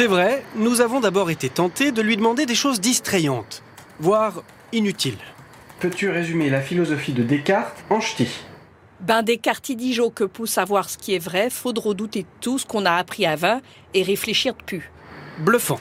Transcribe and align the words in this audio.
C'est 0.00 0.06
vrai, 0.06 0.42
nous 0.56 0.80
avons 0.80 1.00
d'abord 1.00 1.30
été 1.30 1.50
tentés 1.50 1.92
de 1.92 2.00
lui 2.00 2.16
demander 2.16 2.46
des 2.46 2.54
choses 2.54 2.80
distrayantes, 2.80 3.62
voire 3.98 4.42
inutiles. 4.72 5.18
Peux-tu 5.78 6.08
résumer 6.08 6.48
la 6.48 6.62
philosophie 6.62 7.12
de 7.12 7.22
Descartes 7.22 7.84
en 7.90 8.00
ch'ti? 8.00 8.26
Ben 9.00 9.22
Descartes 9.22 9.68
il 9.68 9.76
dit 9.76 10.00
que 10.14 10.24
pour 10.24 10.48
savoir 10.48 10.88
ce 10.88 10.96
qui 10.96 11.14
est 11.14 11.18
vrai, 11.18 11.50
faudra 11.50 11.92
douter 11.92 12.22
de 12.22 12.28
tout 12.40 12.58
ce 12.58 12.64
qu'on 12.64 12.86
a 12.86 12.92
appris 12.92 13.26
avant 13.26 13.60
et 13.92 14.02
réfléchir 14.02 14.54
de 14.54 14.62
plus. 14.62 14.90
Bluffant. 15.40 15.80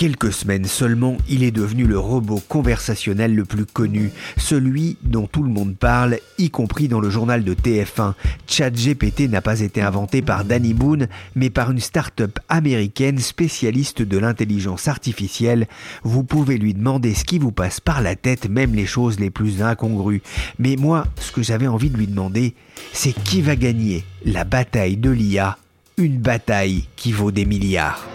Quelques 0.00 0.32
semaines 0.32 0.64
seulement, 0.64 1.18
il 1.28 1.42
est 1.42 1.50
devenu 1.50 1.84
le 1.84 1.98
robot 1.98 2.42
conversationnel 2.48 3.34
le 3.34 3.44
plus 3.44 3.66
connu, 3.66 4.10
celui 4.38 4.96
dont 5.02 5.26
tout 5.26 5.42
le 5.42 5.50
monde 5.50 5.76
parle, 5.76 6.16
y 6.38 6.48
compris 6.48 6.88
dans 6.88 7.00
le 7.00 7.10
journal 7.10 7.44
de 7.44 7.52
TF1. 7.52 8.14
ChatGPT 8.46 9.28
n'a 9.28 9.42
pas 9.42 9.60
été 9.60 9.82
inventé 9.82 10.22
par 10.22 10.46
Danny 10.46 10.72
Boone, 10.72 11.06
mais 11.34 11.50
par 11.50 11.70
une 11.70 11.80
start-up 11.80 12.38
américaine 12.48 13.18
spécialiste 13.18 14.00
de 14.00 14.16
l'intelligence 14.16 14.88
artificielle. 14.88 15.68
Vous 16.02 16.24
pouvez 16.24 16.56
lui 16.56 16.72
demander 16.72 17.12
ce 17.12 17.26
qui 17.26 17.38
vous 17.38 17.52
passe 17.52 17.78
par 17.78 18.00
la 18.00 18.16
tête, 18.16 18.48
même 18.48 18.74
les 18.74 18.86
choses 18.86 19.20
les 19.20 19.28
plus 19.28 19.60
incongrues. 19.60 20.22
Mais 20.58 20.76
moi, 20.76 21.04
ce 21.16 21.30
que 21.30 21.42
j'avais 21.42 21.66
envie 21.66 21.90
de 21.90 21.98
lui 21.98 22.06
demander, 22.06 22.54
c'est 22.94 23.12
qui 23.12 23.42
va 23.42 23.54
gagner 23.54 24.06
la 24.24 24.44
bataille 24.44 24.96
de 24.96 25.10
l'IA, 25.10 25.58
une 25.98 26.16
bataille 26.16 26.86
qui 26.96 27.12
vaut 27.12 27.32
des 27.32 27.44
milliards. 27.44 28.08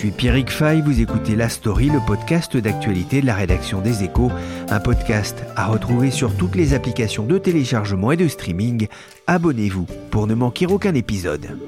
Suis 0.00 0.12
Pierrick 0.12 0.48
Fay, 0.48 0.80
vous 0.80 1.02
écoutez 1.02 1.36
La 1.36 1.50
Story, 1.50 1.90
le 1.90 2.00
podcast 2.06 2.56
d'actualité 2.56 3.20
de 3.20 3.26
la 3.26 3.34
rédaction 3.34 3.82
des 3.82 4.02
Échos, 4.02 4.30
un 4.70 4.80
podcast 4.80 5.36
à 5.56 5.66
retrouver 5.66 6.10
sur 6.10 6.34
toutes 6.38 6.54
les 6.54 6.72
applications 6.72 7.26
de 7.26 7.36
téléchargement 7.36 8.10
et 8.10 8.16
de 8.16 8.26
streaming. 8.26 8.88
Abonnez-vous 9.26 9.84
pour 10.10 10.26
ne 10.26 10.34
manquer 10.34 10.66
aucun 10.66 10.94
épisode. 10.94 11.58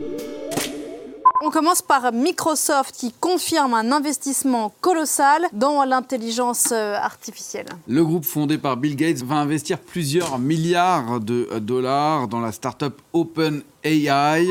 On 1.44 1.50
commence 1.50 1.82
par 1.82 2.10
Microsoft 2.10 2.94
qui 2.94 3.12
confirme 3.12 3.74
un 3.74 3.92
investissement 3.92 4.72
colossal 4.80 5.42
dans 5.52 5.84
l'intelligence 5.84 6.70
euh, 6.72 6.94
artificielle. 6.94 7.66
Le 7.86 8.02
groupe 8.02 8.24
fondé 8.24 8.56
par 8.56 8.78
Bill 8.78 8.96
Gates 8.96 9.22
va 9.22 9.34
investir 9.34 9.78
plusieurs 9.78 10.38
milliards 10.38 11.20
de 11.20 11.58
dollars 11.58 12.28
dans 12.28 12.40
la 12.40 12.52
start-up 12.52 12.98
OpenAI. 13.12 14.46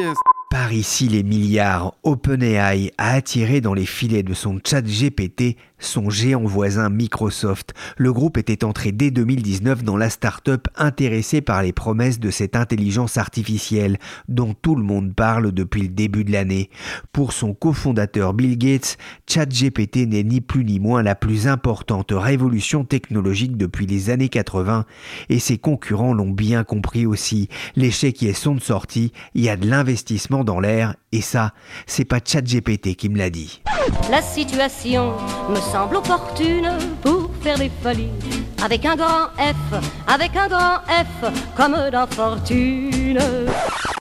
Par 0.52 0.74
ici 0.74 1.08
les 1.08 1.24
milliards, 1.24 1.96
OpenAI 2.04 2.92
a 2.98 3.14
attiré 3.14 3.62
dans 3.62 3.74
les 3.74 3.86
filets 3.86 4.22
de 4.22 4.34
son 4.34 4.60
chat 4.62 4.82
GPT 4.82 5.56
son 5.82 6.10
géant 6.10 6.44
voisin 6.44 6.90
Microsoft. 6.90 7.74
Le 7.98 8.14
groupe 8.14 8.38
était 8.38 8.64
entré 8.64 8.92
dès 8.92 9.12
2019 9.12 9.84
dans 9.84 9.98
la 9.98 10.10
start-up 10.10 10.68
intéressée 10.78 11.42
par 11.42 11.62
les 11.64 11.74
promesses 11.74 12.20
de 12.20 12.32
cette 12.32 12.56
intelligence 12.56 13.18
artificielle 13.18 13.98
dont 14.30 14.54
tout 14.54 14.76
le 14.76 14.84
monde 14.84 15.14
parle 15.14 15.52
depuis 15.52 15.82
le 15.82 15.90
début 15.90 16.24
de 16.24 16.32
l'année. 16.32 16.70
Pour 17.12 17.34
son 17.34 17.54
cofondateur 17.54 18.34
Bill 18.34 18.58
Gates, 18.58 18.98
ChatGPT 19.28 20.08
n'est 20.08 20.24
ni 20.24 20.40
plus 20.40 20.64
ni 20.64 20.80
moins 20.80 21.04
la 21.04 21.16
plus 21.16 21.48
importante 21.48 22.12
révolution 22.12 22.86
technologique 22.86 23.58
depuis 23.58 23.86
les 23.86 24.10
années 24.10 24.30
80 24.30 24.86
et 25.30 25.40
ses 25.40 25.58
concurrents 25.58 26.14
l'ont 26.14 26.30
bien 26.30 26.64
compris 26.64 27.06
aussi. 27.06 27.50
L'échec 27.76 28.16
qui 28.16 28.28
est 28.28 28.34
son 28.34 28.56
de 28.56 28.62
sortie, 28.62 29.12
il 29.34 29.44
y 29.44 29.50
a 29.50 29.58
de 29.58 29.68
l'investissement 29.68 30.44
dans 30.44 30.60
l'air 30.60 30.96
et 31.12 31.22
ça, 31.22 31.54
c'est 31.88 32.06
pas 32.06 32.20
ChatGPT 32.24 32.96
qui 32.96 33.10
me 33.10 33.18
l'a 33.18 33.30
dit. 33.30 33.62
Semble 35.72 35.96
opportune 35.96 36.70
pour 37.02 37.32
faire 37.42 37.58
des 37.58 37.72
folies. 37.82 38.10
Avec 38.62 38.86
un 38.86 38.98
grand 38.98 39.28
F, 39.38 39.74
avec 40.06 40.36
un 40.36 40.50
grand 40.50 40.80
F, 40.90 41.32
comme 41.56 41.78
dans 41.90 42.08
Fortune. 42.08 43.20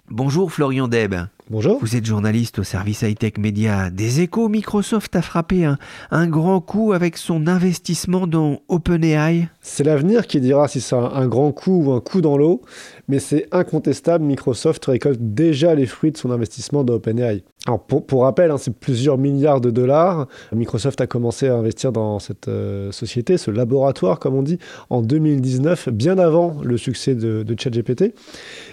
Bonjour 0.08 0.50
Florian 0.50 0.88
Deb. 0.88 1.14
Bonjour. 1.48 1.78
Vous 1.80 1.94
êtes 1.94 2.04
journaliste 2.04 2.58
au 2.58 2.64
service 2.64 3.02
high-tech 3.02 3.34
média 3.38 3.88
des 3.88 4.20
échos. 4.20 4.48
Microsoft 4.48 5.14
a 5.14 5.22
frappé 5.22 5.64
un, 5.64 5.78
un, 6.10 6.26
grand 6.26 6.60
coup 6.60 6.92
avec 6.92 7.16
son 7.16 7.46
investissement 7.46 8.26
dans 8.26 8.58
OpenAI. 8.66 9.48
C'est 9.62 9.84
l'avenir 9.84 10.26
qui 10.26 10.40
dira 10.40 10.68
si 10.68 10.80
c'est 10.80 10.96
un, 10.96 11.26
grand 11.26 11.52
coup 11.52 11.84
ou 11.84 11.92
un 11.92 12.00
coup 12.00 12.22
dans 12.22 12.38
l'eau, 12.38 12.62
mais 13.08 13.18
c'est 13.18 13.46
incontestable, 13.52 14.24
Microsoft 14.24 14.86
récolte 14.86 15.18
déjà 15.20 15.74
les 15.74 15.84
fruits 15.84 16.12
de 16.12 16.16
son 16.16 16.30
investissement 16.30 16.82
dans 16.82 16.94
OpenAI. 16.94 17.42
Alors 17.66 17.80
pour, 17.80 18.22
rappel, 18.22 18.50
hein, 18.50 18.56
c'est 18.56 18.74
plusieurs 18.74 19.18
milliards 19.18 19.60
de 19.60 19.70
dollars. 19.70 20.28
Microsoft 20.52 20.98
a 21.02 21.06
commencé 21.06 21.46
à 21.46 21.56
investir 21.56 21.92
dans 21.92 22.18
cette 22.18 22.48
euh, 22.48 22.90
société, 22.90 23.36
ce 23.36 23.50
laboratoire 23.50 24.18
comme 24.18 24.34
on 24.34 24.42
dit, 24.42 24.58
en 24.88 25.02
2019, 25.02 25.90
bien 25.90 26.16
avant 26.16 26.56
le 26.62 26.78
succès 26.78 27.14
de, 27.14 27.44
ChatGPT. 27.58 28.14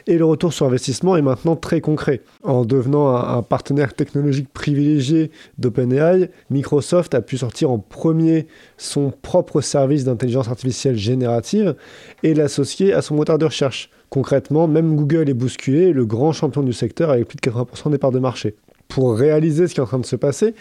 Et 0.08 0.18
le 0.18 0.24
retour 0.24 0.54
sur 0.54 0.68
investissement 0.68 1.18
est 1.18 1.22
maintenant 1.22 1.58
très 1.58 1.82
concret. 1.82 2.22
En 2.44 2.64
devenant 2.64 3.14
un 3.14 3.42
partenaire 3.42 3.94
technologique 3.94 4.48
privilégié 4.54 5.32
d'OpenAI, 5.58 6.30
Microsoft 6.50 7.14
a 7.14 7.22
pu 7.22 7.38
sortir 7.38 7.72
en 7.72 7.80
premier 7.80 8.48
son 8.78 9.12
propre 9.12 9.60
service 9.60 10.06
d'intelligence 10.06 10.48
artificielle 10.48 10.77
générative 10.96 11.76
et 12.24 12.34
l'associer 12.34 12.94
à 12.94 13.02
son 13.02 13.16
moteur 13.16 13.38
de 13.38 13.46
recherche. 13.46 13.90
Concrètement, 14.10 14.68
même 14.68 14.96
Google 14.96 15.30
est 15.30 15.34
bousculé, 15.34 15.92
le 15.92 16.06
grand 16.06 16.32
champion 16.32 16.64
du 16.64 16.74
secteur 16.74 17.10
avec 17.10 17.28
plus 17.28 17.36
de 17.36 17.42
80% 17.42 17.92
des 17.92 17.98
parts 17.98 18.12
de 18.12 18.20
marché 18.20 18.56
pour 18.88 19.18
réaliser 19.18 19.68
ce 19.68 19.74
qui 19.74 19.80
est 19.80 19.84
en 19.84 19.88
train 19.88 20.00
de 20.00 20.06
se 20.06 20.16
passer, 20.16 20.54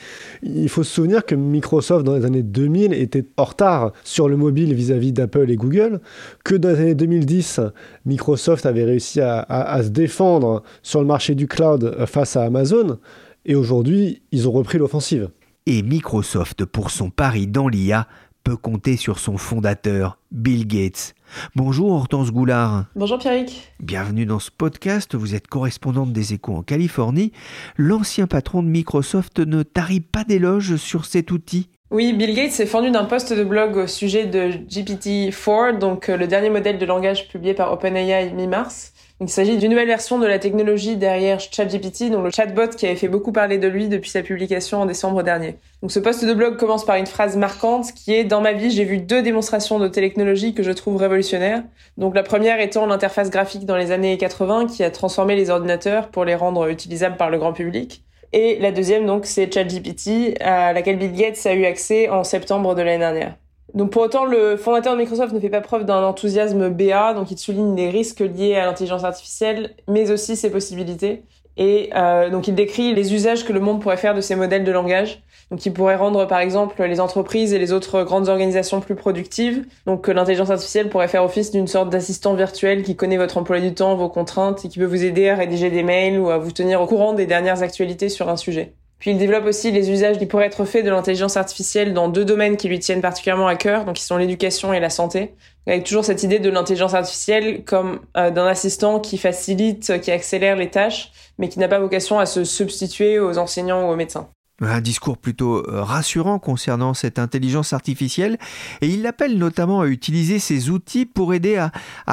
il 0.42 0.68
faut 0.68 0.82
se 0.82 0.92
souvenir 0.92 1.24
que 1.24 1.34
Microsoft, 1.34 2.04
dans 2.04 2.16
les 2.16 2.24
années 2.24 2.42
2000, 2.42 2.92
était 2.92 3.24
en 3.36 3.44
retard 3.44 3.92
sur 4.04 4.28
le 4.28 4.36
mobile 4.36 4.74
vis-à-vis 4.74 5.12
d'Apple 5.12 5.50
et 5.50 5.56
Google, 5.56 6.00
que 6.44 6.54
dans 6.54 6.70
les 6.70 6.80
années 6.80 6.94
2010, 6.94 7.60
Microsoft 8.04 8.66
avait 8.66 8.84
réussi 8.84 9.20
à, 9.20 9.40
à, 9.40 9.82
se 9.82 9.88
défendre 9.88 10.62
sur 10.82 11.00
le 11.00 11.06
marché 11.06 11.34
du 11.34 11.46
cloud 11.46 12.04
face 12.06 12.36
à 12.36 12.42
Amazon, 12.42 12.98
et 13.44 13.54
aujourd'hui, 13.54 14.22
ils 14.32 14.48
ont 14.48 14.52
repris 14.52 14.78
l'offensive. 14.78 15.30
Et 15.66 15.82
Microsoft, 15.82 16.64
pour 16.64 16.90
son 16.90 17.10
pari 17.10 17.46
dans 17.46 17.68
l'IA, 17.68 18.06
peut 18.46 18.56
compter 18.56 18.96
sur 18.96 19.18
son 19.18 19.38
fondateur, 19.38 20.18
Bill 20.30 20.68
Gates. 20.68 21.16
Bonjour 21.56 21.90
Hortense 21.90 22.30
Goulard. 22.30 22.84
Bonjour 22.94 23.18
Pierrick. 23.18 23.72
Bienvenue 23.80 24.24
dans 24.24 24.38
ce 24.38 24.52
podcast. 24.56 25.16
Vous 25.16 25.34
êtes 25.34 25.48
correspondante 25.48 26.12
des 26.12 26.32
échos 26.32 26.54
en 26.54 26.62
Californie. 26.62 27.32
L'ancien 27.76 28.28
patron 28.28 28.62
de 28.62 28.68
Microsoft 28.68 29.40
ne 29.40 29.64
tarit 29.64 30.00
pas 30.00 30.22
d'éloges 30.22 30.76
sur 30.76 31.06
cet 31.06 31.32
outil. 31.32 31.70
Oui, 31.90 32.12
Bill 32.12 32.36
Gates 32.36 32.52
s'est 32.52 32.66
fendu 32.66 32.92
d'un 32.92 33.04
post 33.04 33.32
de 33.32 33.42
blog 33.42 33.76
au 33.76 33.86
sujet 33.88 34.26
de 34.26 34.50
GPT-4, 34.68 35.78
donc 35.78 36.08
euh, 36.08 36.16
le 36.16 36.28
dernier 36.28 36.50
modèle 36.50 36.78
de 36.78 36.86
langage 36.86 37.26
publié 37.26 37.52
par 37.52 37.72
OpenAI 37.72 38.32
mi-mars. 38.32 38.92
Il 39.18 39.30
s'agit 39.30 39.56
d'une 39.56 39.70
nouvelle 39.70 39.86
version 39.86 40.18
de 40.18 40.26
la 40.26 40.38
technologie 40.38 40.98
derrière 40.98 41.40
ChatGPT, 41.40 42.10
donc 42.10 42.22
le 42.22 42.30
chatbot 42.30 42.68
qui 42.76 42.84
avait 42.84 42.96
fait 42.96 43.08
beaucoup 43.08 43.32
parler 43.32 43.56
de 43.56 43.66
lui 43.66 43.88
depuis 43.88 44.10
sa 44.10 44.20
publication 44.20 44.82
en 44.82 44.84
décembre 44.84 45.22
dernier. 45.22 45.56
Donc 45.80 45.90
ce 45.90 45.98
post 45.98 46.22
de 46.22 46.34
blog 46.34 46.58
commence 46.58 46.84
par 46.84 46.96
une 46.96 47.06
phrase 47.06 47.34
marquante 47.34 47.94
qui 47.94 48.12
est 48.12 48.24
dans 48.24 48.42
ma 48.42 48.52
vie, 48.52 48.70
j'ai 48.70 48.84
vu 48.84 48.98
deux 48.98 49.22
démonstrations 49.22 49.78
de 49.78 49.88
technologie 49.88 50.52
que 50.52 50.62
je 50.62 50.70
trouve 50.70 50.98
révolutionnaires. 50.98 51.62
Donc 51.96 52.14
la 52.14 52.22
première 52.22 52.60
étant 52.60 52.84
l'interface 52.84 53.30
graphique 53.30 53.64
dans 53.64 53.78
les 53.78 53.90
années 53.90 54.18
80 54.18 54.66
qui 54.66 54.84
a 54.84 54.90
transformé 54.90 55.34
les 55.34 55.48
ordinateurs 55.48 56.10
pour 56.10 56.26
les 56.26 56.34
rendre 56.34 56.68
utilisables 56.68 57.16
par 57.16 57.30
le 57.30 57.38
grand 57.38 57.54
public. 57.54 58.04
Et 58.34 58.58
la 58.58 58.70
deuxième 58.70 59.06
donc 59.06 59.24
c'est 59.24 59.50
ChatGPT 59.50 60.36
à 60.42 60.74
laquelle 60.74 60.98
Bill 60.98 61.14
Gates 61.14 61.46
a 61.46 61.54
eu 61.54 61.64
accès 61.64 62.10
en 62.10 62.22
septembre 62.22 62.74
de 62.74 62.82
l'année 62.82 62.98
dernière. 62.98 63.34
Donc 63.76 63.90
pour 63.90 64.00
autant, 64.00 64.24
le 64.24 64.56
fondateur 64.56 64.94
de 64.94 64.98
Microsoft 64.98 65.34
ne 65.34 65.38
fait 65.38 65.50
pas 65.50 65.60
preuve 65.60 65.84
d'un 65.84 66.02
enthousiasme 66.02 66.70
BA, 66.70 67.12
donc 67.12 67.30
il 67.30 67.36
souligne 67.36 67.76
les 67.76 67.90
risques 67.90 68.20
liés 68.20 68.56
à 68.56 68.64
l'intelligence 68.64 69.04
artificielle, 69.04 69.74
mais 69.86 70.10
aussi 70.10 70.34
ses 70.34 70.50
possibilités. 70.50 71.24
Et 71.58 71.90
euh, 71.94 72.30
donc 72.30 72.48
il 72.48 72.54
décrit 72.54 72.94
les 72.94 73.12
usages 73.14 73.44
que 73.44 73.52
le 73.52 73.60
monde 73.60 73.82
pourrait 73.82 73.98
faire 73.98 74.14
de 74.14 74.22
ces 74.22 74.34
modèles 74.34 74.64
de 74.64 74.72
langage. 74.72 75.22
donc 75.50 75.60
qui 75.60 75.70
pourrait 75.70 75.96
rendre 75.96 76.26
par 76.26 76.40
exemple 76.40 76.82
les 76.82 77.00
entreprises 77.00 77.52
et 77.52 77.58
les 77.58 77.72
autres 77.72 78.02
grandes 78.02 78.28
organisations 78.28 78.80
plus 78.80 78.94
productives. 78.94 79.66
Donc 79.84 80.08
l'intelligence 80.08 80.50
artificielle 80.50 80.88
pourrait 80.88 81.08
faire 81.08 81.22
office 81.24 81.50
d'une 81.50 81.66
sorte 81.66 81.90
d'assistant 81.90 82.34
virtuel 82.34 82.82
qui 82.82 82.96
connaît 82.96 83.18
votre 83.18 83.36
emploi 83.36 83.60
du 83.60 83.74
temps, 83.74 83.94
vos 83.94 84.08
contraintes 84.08 84.64
et 84.64 84.68
qui 84.68 84.78
peut 84.78 84.86
vous 84.86 85.04
aider 85.04 85.28
à 85.28 85.34
rédiger 85.34 85.70
des 85.70 85.82
mails 85.82 86.18
ou 86.18 86.30
à 86.30 86.38
vous 86.38 86.50
tenir 86.50 86.80
au 86.80 86.86
courant 86.86 87.12
des 87.12 87.26
dernières 87.26 87.62
actualités 87.62 88.08
sur 88.08 88.30
un 88.30 88.38
sujet. 88.38 88.72
Puis 88.98 89.10
il 89.10 89.18
développe 89.18 89.44
aussi 89.44 89.70
les 89.70 89.90
usages 89.90 90.18
qui 90.18 90.26
pourraient 90.26 90.46
être 90.46 90.64
faits 90.64 90.84
de 90.84 90.90
l'intelligence 90.90 91.36
artificielle 91.36 91.92
dans 91.92 92.08
deux 92.08 92.24
domaines 92.24 92.56
qui 92.56 92.68
lui 92.68 92.78
tiennent 92.78 93.02
particulièrement 93.02 93.46
à 93.46 93.56
cœur, 93.56 93.84
donc 93.84 93.96
qui 93.96 94.04
sont 94.04 94.16
l'éducation 94.16 94.72
et 94.72 94.80
la 94.80 94.90
santé, 94.90 95.34
avec 95.66 95.84
toujours 95.84 96.04
cette 96.04 96.22
idée 96.22 96.38
de 96.38 96.48
l'intelligence 96.48 96.94
artificielle 96.94 97.64
comme 97.64 98.00
euh, 98.16 98.30
d'un 98.30 98.46
assistant 98.46 99.00
qui 99.00 99.18
facilite, 99.18 100.00
qui 100.00 100.10
accélère 100.10 100.56
les 100.56 100.70
tâches, 100.70 101.12
mais 101.38 101.48
qui 101.48 101.58
n'a 101.58 101.68
pas 101.68 101.78
vocation 101.78 102.18
à 102.18 102.26
se 102.26 102.44
substituer 102.44 103.18
aux 103.18 103.36
enseignants 103.36 103.86
ou 103.86 103.92
aux 103.92 103.96
médecins. 103.96 104.30
Un 104.62 104.80
discours 104.80 105.18
plutôt 105.18 105.56
euh, 105.56 105.82
rassurant 105.82 106.38
concernant 106.38 106.94
cette 106.94 107.18
intelligence 107.18 107.74
artificielle 107.74 108.38
et 108.80 108.88
il 108.88 109.02
l'appelle 109.02 109.36
notamment 109.36 109.82
à 109.82 109.86
utiliser 109.86 110.38
ces 110.38 110.70
outils 110.70 111.04
pour 111.04 111.34
aider 111.34 111.56
à, 111.56 111.70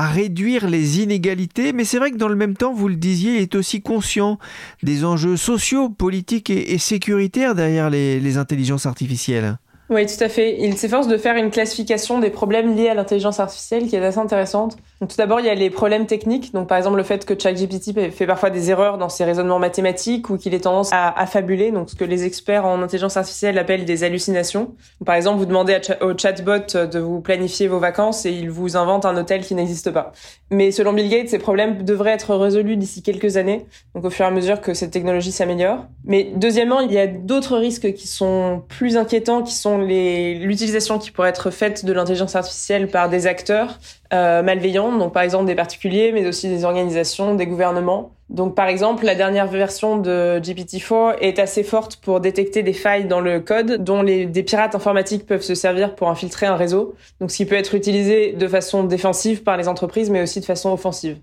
réduire 0.07 0.67
les 0.67 0.99
inégalités. 0.99 1.71
Mais 1.71 1.85
c'est 1.85 1.99
vrai 1.99 2.11
que 2.11 2.17
dans 2.17 2.27
le 2.27 2.35
même 2.35 2.57
temps, 2.57 2.73
vous 2.73 2.89
le 2.89 2.95
disiez, 2.95 3.37
il 3.37 3.41
est 3.43 3.55
aussi 3.55 3.81
conscient 3.81 4.39
des 4.83 5.05
enjeux 5.05 5.37
sociaux, 5.37 5.89
politiques 5.89 6.49
et, 6.49 6.77
sécuritaires 6.77 7.55
derrière 7.55 7.89
les 7.89 8.37
intelligences 8.37 8.85
artificielles. 8.85 9.57
Oui, 9.89 10.05
tout 10.05 10.23
à 10.23 10.29
fait. 10.29 10.57
Il 10.59 10.77
s'efforce 10.77 11.07
de 11.07 11.17
faire 11.17 11.35
une 11.35 11.51
classification 11.51 12.19
des 12.19 12.29
problèmes 12.29 12.75
liés 12.75 12.89
à 12.89 12.93
l'intelligence 12.93 13.39
artificielle 13.39 13.87
qui 13.87 13.95
est 13.95 14.03
assez 14.03 14.17
intéressante. 14.17 14.77
Donc, 15.03 15.09
tout 15.09 15.17
d'abord, 15.17 15.41
il 15.41 15.45
y 15.45 15.49
a 15.49 15.53
les 15.53 15.69
problèmes 15.69 16.05
techniques. 16.05 16.53
Donc, 16.53 16.69
par 16.69 16.77
exemple, 16.77 16.95
le 16.95 17.03
fait 17.03 17.25
que 17.25 17.37
ChatGPT 17.37 18.09
fait 18.11 18.25
parfois 18.25 18.49
des 18.49 18.69
erreurs 18.69 18.97
dans 18.97 19.09
ses 19.09 19.25
raisonnements 19.25 19.59
mathématiques 19.59 20.29
ou 20.29 20.37
qu'il 20.37 20.53
ait 20.53 20.61
tendance 20.61 20.93
à 20.93 21.09
affabuler, 21.19 21.71
donc 21.71 21.89
ce 21.89 21.95
que 21.95 22.05
les 22.05 22.23
experts 22.23 22.65
en 22.65 22.81
intelligence 22.81 23.17
artificielle 23.17 23.57
appellent 23.57 23.83
des 23.83 24.05
hallucinations. 24.05 24.75
par 25.05 25.15
exemple, 25.15 25.39
vous 25.39 25.45
demandez 25.45 25.77
au 25.99 26.17
chatbot 26.17 26.85
de 26.89 26.99
vous 26.99 27.19
planifier 27.19 27.67
vos 27.67 27.79
vacances 27.79 28.25
et 28.25 28.31
il 28.31 28.49
vous 28.49 28.77
invente 28.77 29.03
un 29.03 29.17
hôtel 29.17 29.41
qui 29.41 29.55
n'existe 29.55 29.91
pas. 29.91 30.13
Mais 30.51 30.71
selon 30.71 30.93
Bill 30.93 31.09
Gates, 31.09 31.27
ces 31.27 31.39
problèmes 31.39 31.83
devraient 31.83 32.11
être 32.11 32.33
résolus 32.35 32.77
d'ici 32.77 33.03
quelques 33.03 33.35
années, 33.35 33.65
donc 33.95 34.05
au 34.05 34.09
fur 34.09 34.23
et 34.23 34.29
à 34.29 34.31
mesure 34.31 34.61
que 34.61 34.73
cette 34.73 34.91
technologie 34.91 35.33
s'améliore. 35.33 35.85
Mais 36.05 36.31
deuxièmement, 36.37 36.79
il 36.79 36.93
y 36.93 36.97
a 36.97 37.07
d'autres 37.07 37.57
risques 37.57 37.91
qui 37.93 38.07
sont 38.07 38.63
plus 38.69 38.95
inquiétants, 38.95 39.43
qui 39.43 39.53
sont 39.53 39.79
l'utilisation 39.79 40.97
qui 40.97 41.11
pourrait 41.11 41.27
être 41.27 41.51
faite 41.51 41.83
de 41.83 41.91
l'intelligence 41.91 42.37
artificielle 42.37 42.87
par 42.87 43.09
des 43.09 43.27
acteurs 43.27 43.79
euh, 44.13 44.43
malveillants, 44.43 44.97
donc 44.97 45.13
par 45.13 45.23
exemple 45.23 45.45
des 45.45 45.55
particuliers, 45.55 46.11
mais 46.11 46.27
aussi 46.27 46.47
des 46.47 46.65
organisations, 46.65 47.35
des 47.35 47.47
gouvernements. 47.47 48.11
Donc 48.29 48.55
par 48.55 48.67
exemple, 48.67 49.05
la 49.05 49.15
dernière 49.15 49.47
version 49.47 49.97
de 49.97 50.39
GPT-4 50.39 51.17
est 51.19 51.39
assez 51.39 51.63
forte 51.63 51.97
pour 51.97 52.19
détecter 52.19 52.63
des 52.63 52.73
failles 52.73 53.05
dans 53.05 53.21
le 53.21 53.39
code 53.39 53.83
dont 53.83 54.01
les, 54.01 54.25
des 54.25 54.43
pirates 54.43 54.75
informatiques 54.75 55.25
peuvent 55.25 55.41
se 55.41 55.55
servir 55.55 55.95
pour 55.95 56.09
infiltrer 56.09 56.45
un 56.45 56.55
réseau, 56.55 56.95
donc 57.19 57.31
ce 57.31 57.37
qui 57.37 57.45
peut 57.45 57.55
être 57.55 57.75
utilisé 57.75 58.33
de 58.33 58.47
façon 58.47 58.83
défensive 58.83 59.43
par 59.43 59.57
les 59.57 59.67
entreprises, 59.67 60.09
mais 60.09 60.21
aussi 60.21 60.39
de 60.39 60.45
façon 60.45 60.71
offensive. 60.71 61.17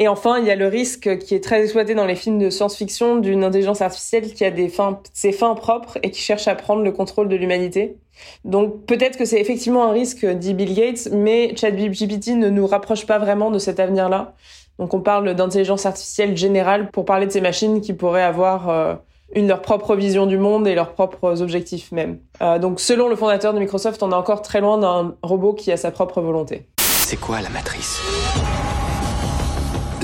Et 0.00 0.06
enfin, 0.06 0.38
il 0.38 0.46
y 0.46 0.50
a 0.50 0.56
le 0.56 0.68
risque 0.68 1.18
qui 1.18 1.34
est 1.34 1.42
très 1.42 1.62
exploité 1.62 1.94
dans 1.94 2.06
les 2.06 2.14
films 2.14 2.38
de 2.38 2.50
science-fiction 2.50 3.16
d'une 3.16 3.42
intelligence 3.42 3.80
artificielle 3.80 4.32
qui 4.32 4.44
a 4.44 4.50
des 4.52 4.68
fins, 4.68 5.00
ses 5.12 5.32
fins 5.32 5.54
propres 5.54 5.98
et 6.04 6.10
qui 6.12 6.20
cherche 6.20 6.46
à 6.46 6.54
prendre 6.54 6.82
le 6.82 6.92
contrôle 6.92 7.28
de 7.28 7.34
l'humanité. 7.34 7.96
Donc 8.44 8.84
peut-être 8.86 9.18
que 9.18 9.24
c'est 9.24 9.40
effectivement 9.40 9.84
un 9.84 9.92
risque, 9.92 10.24
dit 10.24 10.54
Bill 10.54 10.74
Gates, 10.74 11.08
mais 11.10 11.54
ChatGPT 11.56 12.36
ne 12.36 12.48
nous 12.48 12.66
rapproche 12.66 13.06
pas 13.06 13.18
vraiment 13.18 13.50
de 13.50 13.58
cet 13.58 13.80
avenir-là. 13.80 14.34
Donc 14.78 14.94
on 14.94 15.00
parle 15.00 15.34
d'intelligence 15.34 15.84
artificielle 15.84 16.36
générale 16.36 16.90
pour 16.92 17.04
parler 17.04 17.26
de 17.26 17.32
ces 17.32 17.40
machines 17.40 17.80
qui 17.80 17.92
pourraient 17.92 18.22
avoir 18.22 18.68
euh, 18.68 18.94
une 19.34 19.48
leur 19.48 19.62
propre 19.62 19.96
vision 19.96 20.26
du 20.26 20.38
monde 20.38 20.68
et 20.68 20.76
leurs 20.76 20.92
propres 20.92 21.42
objectifs 21.42 21.90
même. 21.90 22.18
Euh, 22.40 22.60
donc 22.60 22.78
selon 22.78 23.08
le 23.08 23.16
fondateur 23.16 23.52
de 23.52 23.58
Microsoft, 23.58 24.00
on 24.04 24.12
est 24.12 24.14
encore 24.14 24.42
très 24.42 24.60
loin 24.60 24.78
d'un 24.78 25.16
robot 25.24 25.54
qui 25.54 25.72
a 25.72 25.76
sa 25.76 25.90
propre 25.90 26.20
volonté. 26.20 26.68
C'est 26.78 27.18
quoi 27.18 27.40
la 27.40 27.48
matrice? 27.50 28.00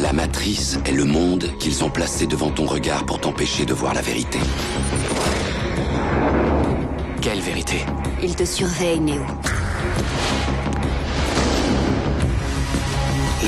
La 0.04 0.12
matrice 0.12 0.78
est 0.84 0.92
le 0.92 1.06
monde 1.06 1.50
qu'ils 1.58 1.82
ont 1.82 1.88
placé 1.88 2.26
devant 2.26 2.50
ton 2.50 2.66
regard 2.66 3.06
pour 3.06 3.18
t'empêcher 3.20 3.64
de 3.64 3.72
voir 3.72 3.94
la 3.94 4.02
vérité. 4.02 4.38
Quelle 7.22 7.40
vérité? 7.40 7.86
Ils 8.22 8.36
te 8.36 8.44
surveillent, 8.44 9.00
Néo. 9.00 9.22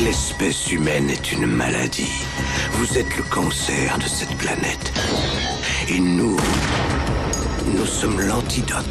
L'espèce 0.03 0.73
humaine 0.73 1.11
est 1.11 1.31
une 1.31 1.44
maladie. 1.44 2.25
Vous 2.73 2.97
êtes 2.97 3.14
le 3.19 3.25
cancer 3.25 3.99
de 3.99 4.09
cette 4.09 4.35
planète. 4.38 4.94
Et 5.91 6.00
nous, 6.00 6.38
nous 7.67 7.87
sommes 7.87 8.19
l'antidote. 8.19 8.87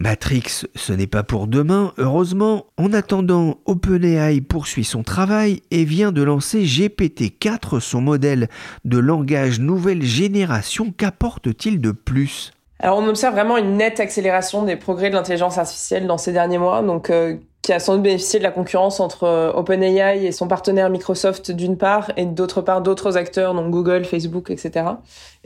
Matrix, 0.00 0.64
ce 0.76 0.92
n'est 0.92 1.08
pas 1.08 1.24
pour 1.24 1.48
demain, 1.48 1.92
heureusement. 1.98 2.66
En 2.76 2.92
attendant, 2.92 3.58
OpenAI 3.66 4.40
poursuit 4.40 4.84
son 4.84 5.02
travail 5.02 5.60
et 5.72 5.84
vient 5.84 6.12
de 6.12 6.22
lancer 6.22 6.62
GPT-4, 6.62 7.80
son 7.80 8.00
modèle 8.00 8.48
de 8.84 8.98
langage 8.98 9.58
nouvelle 9.58 10.02
génération. 10.02 10.94
Qu'apporte-t-il 10.96 11.80
de 11.80 11.90
plus? 11.90 12.52
Alors 12.78 12.98
on 12.98 13.08
observe 13.08 13.34
vraiment 13.34 13.56
une 13.56 13.76
nette 13.76 13.98
accélération 13.98 14.62
des 14.62 14.76
progrès 14.76 15.10
de 15.10 15.14
l'intelligence 15.14 15.58
artificielle 15.58 16.06
dans 16.06 16.18
ces 16.18 16.32
derniers 16.32 16.58
mois. 16.58 16.80
Donc 16.82 17.10
euh, 17.10 17.36
qui 17.68 17.74
a 17.74 17.80
sans 17.80 17.96
doute 17.96 18.04
bénéficié 18.04 18.38
de 18.38 18.44
la 18.44 18.50
concurrence 18.50 18.98
entre 18.98 19.24
euh, 19.24 19.52
OpenAI 19.52 20.24
et 20.24 20.32
son 20.32 20.48
partenaire 20.48 20.88
Microsoft 20.88 21.50
d'une 21.50 21.76
part, 21.76 22.10
et 22.16 22.24
d'autre 22.24 22.62
part 22.62 22.80
d'autres 22.80 23.18
acteurs, 23.18 23.52
donc 23.52 23.70
Google, 23.70 24.06
Facebook, 24.06 24.48
etc. 24.50 24.86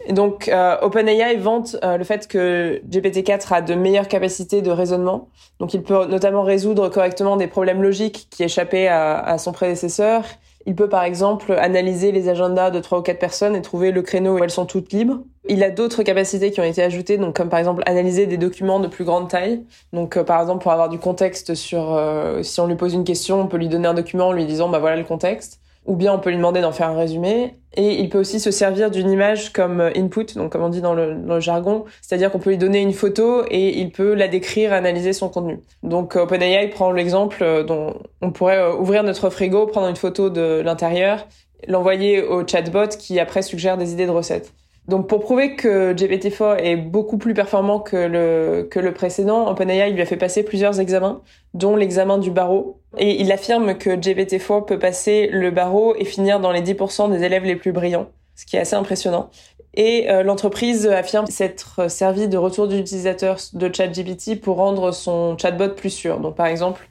Et 0.06 0.12
donc 0.12 0.46
euh, 0.46 0.76
OpenAI 0.82 1.34
vante 1.38 1.74
euh, 1.82 1.96
le 1.96 2.04
fait 2.04 2.28
que 2.28 2.80
GPT-4 2.88 3.54
a 3.54 3.60
de 3.60 3.74
meilleures 3.74 4.06
capacités 4.06 4.62
de 4.62 4.70
raisonnement, 4.70 5.30
donc 5.58 5.74
il 5.74 5.82
peut 5.82 6.06
notamment 6.06 6.44
résoudre 6.44 6.88
correctement 6.90 7.36
des 7.36 7.48
problèmes 7.48 7.82
logiques 7.82 8.28
qui 8.30 8.44
échappaient 8.44 8.86
à, 8.86 9.18
à 9.18 9.36
son 9.38 9.50
prédécesseur. 9.50 10.22
Il 10.64 10.76
peut 10.76 10.88
par 10.88 11.02
exemple 11.02 11.50
analyser 11.50 12.12
les 12.12 12.28
agendas 12.28 12.70
de 12.70 12.78
trois 12.78 13.00
ou 13.00 13.02
quatre 13.02 13.18
personnes 13.18 13.56
et 13.56 13.62
trouver 13.62 13.90
le 13.90 14.02
créneau 14.02 14.38
où 14.38 14.44
elles 14.44 14.50
sont 14.50 14.66
toutes 14.66 14.92
libres. 14.92 15.24
Il 15.48 15.64
a 15.64 15.70
d'autres 15.70 16.04
capacités 16.04 16.52
qui 16.52 16.60
ont 16.60 16.64
été 16.64 16.82
ajoutées, 16.82 17.18
donc 17.18 17.34
comme 17.36 17.48
par 17.48 17.58
exemple 17.58 17.82
analyser 17.86 18.26
des 18.26 18.36
documents 18.36 18.78
de 18.78 18.86
plus 18.86 19.04
grande 19.04 19.28
taille. 19.28 19.64
Donc 19.92 20.16
euh, 20.16 20.22
par 20.22 20.40
exemple 20.40 20.62
pour 20.62 20.70
avoir 20.70 20.88
du 20.88 20.98
contexte 20.98 21.54
sur 21.54 21.94
euh, 21.94 22.44
si 22.44 22.60
on 22.60 22.68
lui 22.68 22.76
pose 22.76 22.94
une 22.94 23.02
question, 23.02 23.40
on 23.40 23.48
peut 23.48 23.56
lui 23.56 23.68
donner 23.68 23.88
un 23.88 23.94
document 23.94 24.28
en 24.28 24.32
lui 24.32 24.44
disant 24.44 24.68
bah 24.68 24.78
voilà 24.78 24.96
le 24.96 25.04
contexte 25.04 25.58
ou 25.84 25.96
bien 25.96 26.14
on 26.14 26.20
peut 26.20 26.30
lui 26.30 26.36
demander 26.36 26.60
d'en 26.60 26.70
faire 26.70 26.90
un 26.90 26.96
résumé. 26.96 27.56
Et 27.74 28.00
il 28.00 28.08
peut 28.08 28.20
aussi 28.20 28.38
se 28.38 28.52
servir 28.52 28.92
d'une 28.92 29.10
image 29.10 29.52
comme 29.52 29.80
euh, 29.80 29.90
input, 29.96 30.26
donc 30.36 30.52
comme 30.52 30.62
on 30.62 30.68
dit 30.68 30.80
dans 30.80 30.94
le, 30.94 31.40
jargon, 31.40 31.86
c'est-à-dire 32.02 32.30
qu'on 32.30 32.38
peut 32.38 32.50
lui 32.50 32.58
donner 32.58 32.80
une 32.80 32.92
photo 32.92 33.42
et 33.50 33.80
il 33.80 33.90
peut 33.90 34.14
la 34.14 34.28
décrire, 34.28 34.72
analyser 34.72 35.12
son 35.12 35.28
contenu. 35.28 35.58
Donc 35.82 36.14
OpenAI 36.14 36.68
prend 36.68 36.92
l'exemple 36.92 37.64
dont 37.66 37.94
on 38.20 38.30
pourrait 38.30 38.70
ouvrir 38.74 39.02
notre 39.02 39.28
frigo, 39.28 39.66
prendre 39.66 39.88
une 39.88 39.96
photo 39.96 40.30
de 40.30 40.60
l'intérieur, 40.64 41.26
l'envoyer 41.66 42.22
au 42.22 42.46
chatbot 42.46 42.88
qui 42.96 43.18
après 43.18 43.42
suggère 43.42 43.76
des 43.76 43.92
idées 43.92 44.06
de 44.06 44.12
recettes. 44.12 44.52
Donc 44.88 45.08
pour 45.08 45.20
prouver 45.20 45.54
que 45.54 45.94
GPT-4 45.94 46.58
est 46.58 46.76
beaucoup 46.76 47.16
plus 47.16 47.34
performant 47.34 47.78
que 47.78 47.96
le, 47.96 48.66
que 48.68 48.80
le 48.80 48.92
précédent, 48.92 49.48
OpenAI 49.48 49.90
lui 49.90 50.02
a 50.02 50.06
fait 50.06 50.16
passer 50.16 50.42
plusieurs 50.42 50.80
examens, 50.80 51.22
dont 51.54 51.76
l'examen 51.76 52.18
du 52.18 52.30
barreau. 52.30 52.80
Et 52.98 53.20
il 53.20 53.30
affirme 53.30 53.78
que 53.78 53.90
GPT-4 53.90 54.64
peut 54.66 54.78
passer 54.78 55.28
le 55.28 55.50
barreau 55.50 55.94
et 55.96 56.04
finir 56.04 56.40
dans 56.40 56.50
les 56.50 56.62
10% 56.62 57.10
des 57.12 57.22
élèves 57.22 57.44
les 57.44 57.56
plus 57.56 57.72
brillants, 57.72 58.08
ce 58.34 58.44
qui 58.44 58.56
est 58.56 58.60
assez 58.60 58.74
impressionnant. 58.74 59.30
Et 59.74 60.10
euh, 60.10 60.22
l'entreprise 60.22 60.86
affirme 60.86 61.26
s'être 61.26 61.88
servi 61.90 62.28
de 62.28 62.36
retour 62.36 62.68
d'utilisateur 62.68 63.38
de 63.52 63.72
ChatGPT 63.72 64.40
pour 64.40 64.56
rendre 64.56 64.92
son 64.92 65.38
chatbot 65.38 65.70
plus 65.70 65.90
sûr. 65.90 66.18
Donc 66.18 66.34
par 66.34 66.46
exemple, 66.46 66.88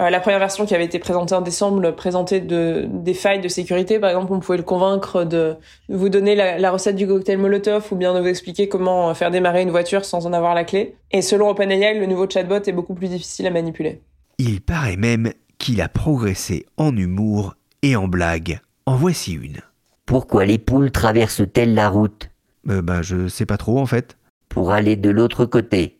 euh, 0.00 0.10
la 0.10 0.20
première 0.20 0.38
version 0.38 0.66
qui 0.66 0.74
avait 0.74 0.84
été 0.84 0.98
présentée 0.98 1.34
en 1.34 1.40
décembre 1.40 1.90
présentait 1.92 2.40
de, 2.40 2.86
des 2.88 3.14
failles 3.14 3.40
de 3.40 3.48
sécurité. 3.48 3.98
Par 3.98 4.10
exemple, 4.10 4.32
on 4.32 4.40
pouvait 4.40 4.58
le 4.58 4.64
convaincre 4.64 5.24
de 5.24 5.56
vous 5.88 6.08
donner 6.08 6.34
la, 6.34 6.70
recette 6.70 6.96
du 6.96 7.06
cocktail 7.06 7.38
Molotov 7.38 7.86
ou 7.90 7.96
bien 7.96 8.14
de 8.14 8.20
vous 8.20 8.26
expliquer 8.26 8.68
comment 8.68 9.14
faire 9.14 9.30
démarrer 9.30 9.62
une 9.62 9.70
voiture 9.70 10.04
sans 10.04 10.26
en 10.26 10.32
avoir 10.32 10.54
la 10.54 10.64
clé. 10.64 10.96
Et 11.12 11.22
selon 11.22 11.48
OpenAI, 11.48 11.98
le 11.98 12.06
nouveau 12.06 12.28
chatbot 12.28 12.60
est 12.66 12.72
beaucoup 12.72 12.94
plus 12.94 13.08
difficile 13.08 13.46
à 13.46 13.50
manipuler. 13.50 14.02
Il 14.38 14.60
paraît 14.60 14.96
même 14.96 15.32
qu'il 15.58 15.80
a 15.80 15.88
progressé 15.88 16.66
en 16.76 16.94
humour 16.94 17.54
et 17.82 17.96
en 17.96 18.08
blague. 18.08 18.60
En 18.84 18.96
voici 18.96 19.32
une. 19.32 19.60
Pourquoi 20.04 20.44
les 20.44 20.58
poules 20.58 20.90
traversent-elles 20.90 21.74
la 21.74 21.88
route? 21.88 22.28
Euh, 22.68 22.82
Ben, 22.82 23.02
je 23.02 23.28
sais 23.28 23.46
pas 23.46 23.56
trop 23.56 23.78
en 23.78 23.86
fait. 23.86 24.16
Pour 24.48 24.72
aller 24.72 24.96
de 24.96 25.10
l'autre 25.10 25.44
côté. 25.44 25.98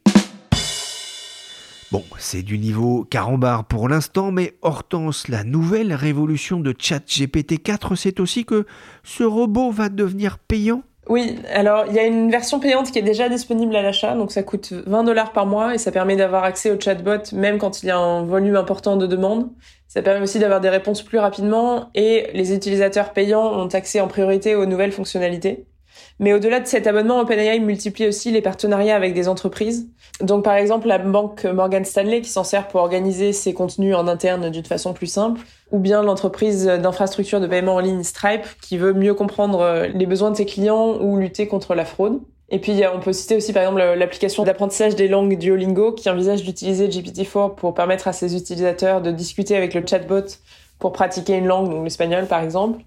Bon, 1.92 2.02
c'est 2.18 2.42
du 2.42 2.58
niveau 2.58 3.04
carambar 3.04 3.64
pour 3.64 3.88
l'instant, 3.88 4.32
mais 4.32 4.54
Hortense, 4.62 5.28
la 5.28 5.44
nouvelle 5.44 5.94
révolution 5.94 6.58
de 6.58 6.74
ChatGPT 6.76 7.62
4, 7.62 7.94
c'est 7.94 8.18
aussi 8.18 8.44
que 8.44 8.66
ce 9.04 9.22
robot 9.22 9.70
va 9.70 9.88
devenir 9.88 10.38
payant? 10.38 10.82
Oui, 11.08 11.38
alors 11.52 11.84
il 11.88 11.94
y 11.94 12.00
a 12.00 12.04
une 12.04 12.28
version 12.28 12.58
payante 12.58 12.90
qui 12.90 12.98
est 12.98 13.02
déjà 13.02 13.28
disponible 13.28 13.76
à 13.76 13.82
l'achat, 13.82 14.16
donc 14.16 14.32
ça 14.32 14.42
coûte 14.42 14.72
20 14.72 15.04
dollars 15.04 15.30
par 15.30 15.46
mois 15.46 15.76
et 15.76 15.78
ça 15.78 15.92
permet 15.92 16.16
d'avoir 16.16 16.42
accès 16.42 16.72
au 16.72 16.80
chatbot 16.80 17.32
même 17.32 17.58
quand 17.58 17.84
il 17.84 17.86
y 17.86 17.90
a 17.90 17.98
un 17.98 18.24
volume 18.24 18.56
important 18.56 18.96
de 18.96 19.06
demandes. 19.06 19.48
Ça 19.86 20.02
permet 20.02 20.24
aussi 20.24 20.40
d'avoir 20.40 20.60
des 20.60 20.68
réponses 20.68 21.02
plus 21.02 21.20
rapidement 21.20 21.90
et 21.94 22.26
les 22.34 22.52
utilisateurs 22.52 23.12
payants 23.12 23.60
ont 23.60 23.68
accès 23.68 24.00
en 24.00 24.08
priorité 24.08 24.56
aux 24.56 24.66
nouvelles 24.66 24.90
fonctionnalités. 24.90 25.68
Mais 26.18 26.32
au-delà 26.32 26.60
de 26.60 26.66
cet 26.66 26.86
abonnement, 26.86 27.20
OpenAI 27.20 27.60
multiplie 27.60 28.06
aussi 28.06 28.30
les 28.30 28.40
partenariats 28.40 28.96
avec 28.96 29.14
des 29.14 29.28
entreprises. 29.28 29.88
Donc 30.20 30.44
par 30.44 30.54
exemple 30.54 30.86
la 30.86 30.98
banque 30.98 31.44
Morgan 31.44 31.84
Stanley 31.84 32.22
qui 32.22 32.30
s'en 32.30 32.44
sert 32.44 32.68
pour 32.68 32.80
organiser 32.80 33.32
ses 33.32 33.52
contenus 33.52 33.94
en 33.94 34.08
interne 34.08 34.50
d'une 34.50 34.64
façon 34.64 34.94
plus 34.94 35.06
simple, 35.06 35.40
ou 35.72 35.78
bien 35.78 36.02
l'entreprise 36.02 36.64
d'infrastructure 36.64 37.40
de 37.40 37.46
paiement 37.46 37.74
en 37.74 37.80
ligne 37.80 38.02
Stripe 38.02 38.46
qui 38.62 38.78
veut 38.78 38.94
mieux 38.94 39.14
comprendre 39.14 39.60
euh, 39.60 39.88
les 39.88 40.06
besoins 40.06 40.30
de 40.30 40.36
ses 40.36 40.46
clients 40.46 40.98
ou 41.00 41.18
lutter 41.18 41.48
contre 41.48 41.74
la 41.74 41.84
fraude. 41.84 42.20
Et 42.48 42.60
puis 42.60 42.80
on 42.94 43.00
peut 43.00 43.12
citer 43.12 43.36
aussi 43.36 43.52
par 43.52 43.64
exemple 43.64 43.80
l'application 43.80 44.44
d'apprentissage 44.44 44.94
des 44.94 45.08
langues 45.08 45.36
Duolingo 45.36 45.92
qui 45.92 46.08
envisage 46.08 46.44
d'utiliser 46.44 46.88
GPT-4 46.88 47.56
pour 47.56 47.74
permettre 47.74 48.06
à 48.06 48.12
ses 48.12 48.36
utilisateurs 48.36 49.02
de 49.02 49.10
discuter 49.10 49.56
avec 49.56 49.74
le 49.74 49.84
chatbot 49.84 50.26
pour 50.78 50.92
pratiquer 50.92 51.34
une 51.34 51.46
langue, 51.46 51.70
donc 51.70 51.84
l'espagnol 51.84 52.26
par 52.26 52.42
exemple. 52.42 52.80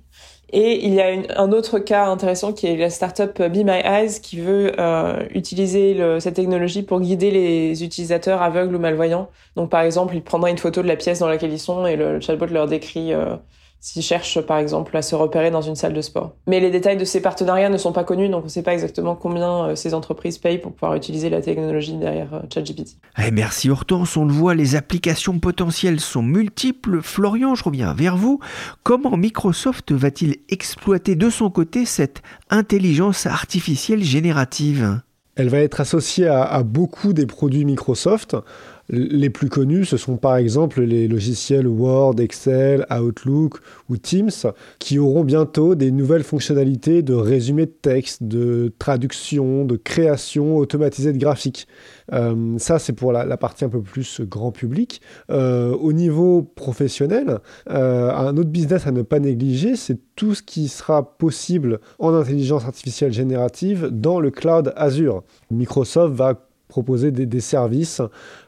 Et 0.51 0.85
il 0.85 0.93
y 0.93 1.01
a 1.01 1.07
un 1.37 1.51
autre 1.51 1.77
cas 1.79 2.07
intéressant 2.07 2.53
qui 2.53 2.65
est 2.67 2.75
la 2.75 2.89
startup 2.89 3.39
Be 3.41 3.57
My 3.57 3.81
Eyes 3.83 4.19
qui 4.21 4.39
veut 4.39 4.73
euh, 4.79 5.23
utiliser 5.35 5.93
le, 5.93 6.19
cette 6.19 6.35
technologie 6.35 6.81
pour 6.81 7.01
guider 7.01 7.29
les 7.29 7.83
utilisateurs 7.83 8.41
aveugles 8.41 8.75
ou 8.75 8.79
malvoyants. 8.79 9.29
Donc 9.55 9.69
par 9.69 9.81
exemple, 9.81 10.15
il 10.15 10.23
prendra 10.23 10.49
une 10.49 10.57
photo 10.57 10.81
de 10.81 10.87
la 10.87 10.95
pièce 10.95 11.19
dans 11.19 11.27
laquelle 11.27 11.53
ils 11.53 11.59
sont 11.59 11.85
et 11.85 11.95
le, 11.95 12.19
chatbot 12.19 12.47
leur 12.47 12.67
décrit 12.67 13.13
euh, 13.13 13.35
s'ils 13.79 14.01
cherchent 14.01 14.41
par 14.41 14.57
exemple 14.57 14.95
à 14.97 15.01
se 15.01 15.15
repérer 15.15 15.51
dans 15.51 15.61
une 15.61 15.75
salle 15.75 15.93
de 15.93 16.01
sport. 16.01 16.35
Mais 16.47 16.59
les 16.59 16.69
détails 16.69 16.97
de 16.97 17.05
ces 17.05 17.21
partenariats 17.21 17.69
ne 17.69 17.77
sont 17.77 17.93
pas 17.93 18.03
connus, 18.03 18.29
donc 18.29 18.41
on 18.41 18.45
ne 18.45 18.49
sait 18.49 18.63
pas 18.63 18.73
exactement 18.73 19.15
combien 19.15 19.65
euh, 19.65 19.75
ces 19.75 19.93
entreprises 19.93 20.37
payent 20.37 20.57
pour 20.57 20.73
pouvoir 20.73 20.95
utiliser 20.95 21.29
la 21.29 21.41
technologie 21.41 21.93
derrière 21.93 22.33
euh, 22.33 22.41
ChatGPT. 22.53 22.97
Eh, 23.17 23.31
merci 23.31 23.69
Hortense, 23.69 24.17
on 24.17 24.25
le 24.25 24.33
voit, 24.33 24.55
les 24.55 24.75
applications 24.75 25.39
potentielles 25.39 25.99
sont 25.99 26.21
multiples. 26.23 27.01
Florian, 27.01 27.55
je 27.55 27.63
reviens 27.63 27.93
vers 27.93 28.17
vous. 28.17 28.39
Comment 28.83 29.15
Microsoft 29.15 29.91
va-t-il 29.91 30.37
exploiter 30.49 31.15
de 31.15 31.29
son 31.29 31.49
côté 31.49 31.85
cette 31.85 32.21
intelligence 32.49 33.25
artificielle 33.25 34.03
générative? 34.03 35.01
Elle 35.35 35.49
va 35.49 35.59
être 35.59 35.79
associée 35.79 36.27
à 36.27 36.61
beaucoup 36.63 37.13
des 37.13 37.25
produits 37.25 37.63
Microsoft. 37.63 38.35
Les 38.91 39.29
plus 39.29 39.49
connus, 39.49 39.85
ce 39.85 39.97
sont 39.97 40.17
par 40.17 40.35
exemple 40.35 40.81
les 40.81 41.07
logiciels 41.07 41.67
Word, 41.67 42.19
Excel, 42.19 42.87
Outlook 42.91 43.59
ou 43.87 43.97
Teams, 43.97 44.31
qui 44.79 44.97
auront 44.97 45.23
bientôt 45.23 45.75
des 45.75 45.91
nouvelles 45.91 46.23
fonctionnalités 46.23 47.03
de 47.03 47.13
résumé 47.13 47.67
de 47.67 47.71
texte, 47.71 48.23
de 48.23 48.73
traduction, 48.79 49.63
de 49.65 49.75
création 49.75 50.57
automatisée 50.57 51.13
de 51.13 51.19
graphiques. 51.19 51.67
Euh, 52.13 52.57
ça, 52.57 52.79
c'est 52.79 52.93
pour 52.93 53.11
la, 53.11 53.37
partie 53.37 53.63
un 53.63 53.69
peu 53.69 53.81
plus 53.81 54.21
grand 54.21 54.51
public. 54.51 55.01
Euh, 55.29 55.75
au 55.75 55.93
niveau 55.93 56.41
professionnel, 56.41 57.39
euh, 57.69 58.11
un 58.11 58.35
autre 58.37 58.49
business 58.49 58.87
à 58.87 58.91
ne 58.91 59.03
pas 59.03 59.19
négliger, 59.19 59.75
c'est 59.75 59.99
tout 60.15 60.33
ce 60.33 60.41
qui 60.41 60.67
sera 60.67 61.17
possible 61.17 61.79
en 61.99 62.13
intelligence 62.15 62.65
artificielle 62.65 63.13
générative 63.13 63.89
dans 63.91 64.19
le 64.19 64.31
cloud 64.31 64.73
Azure. 64.75 65.23
Microsoft 65.51 66.13
va 66.15 66.48
proposer 66.69 67.11
des, 67.11 67.41
services 67.41 68.01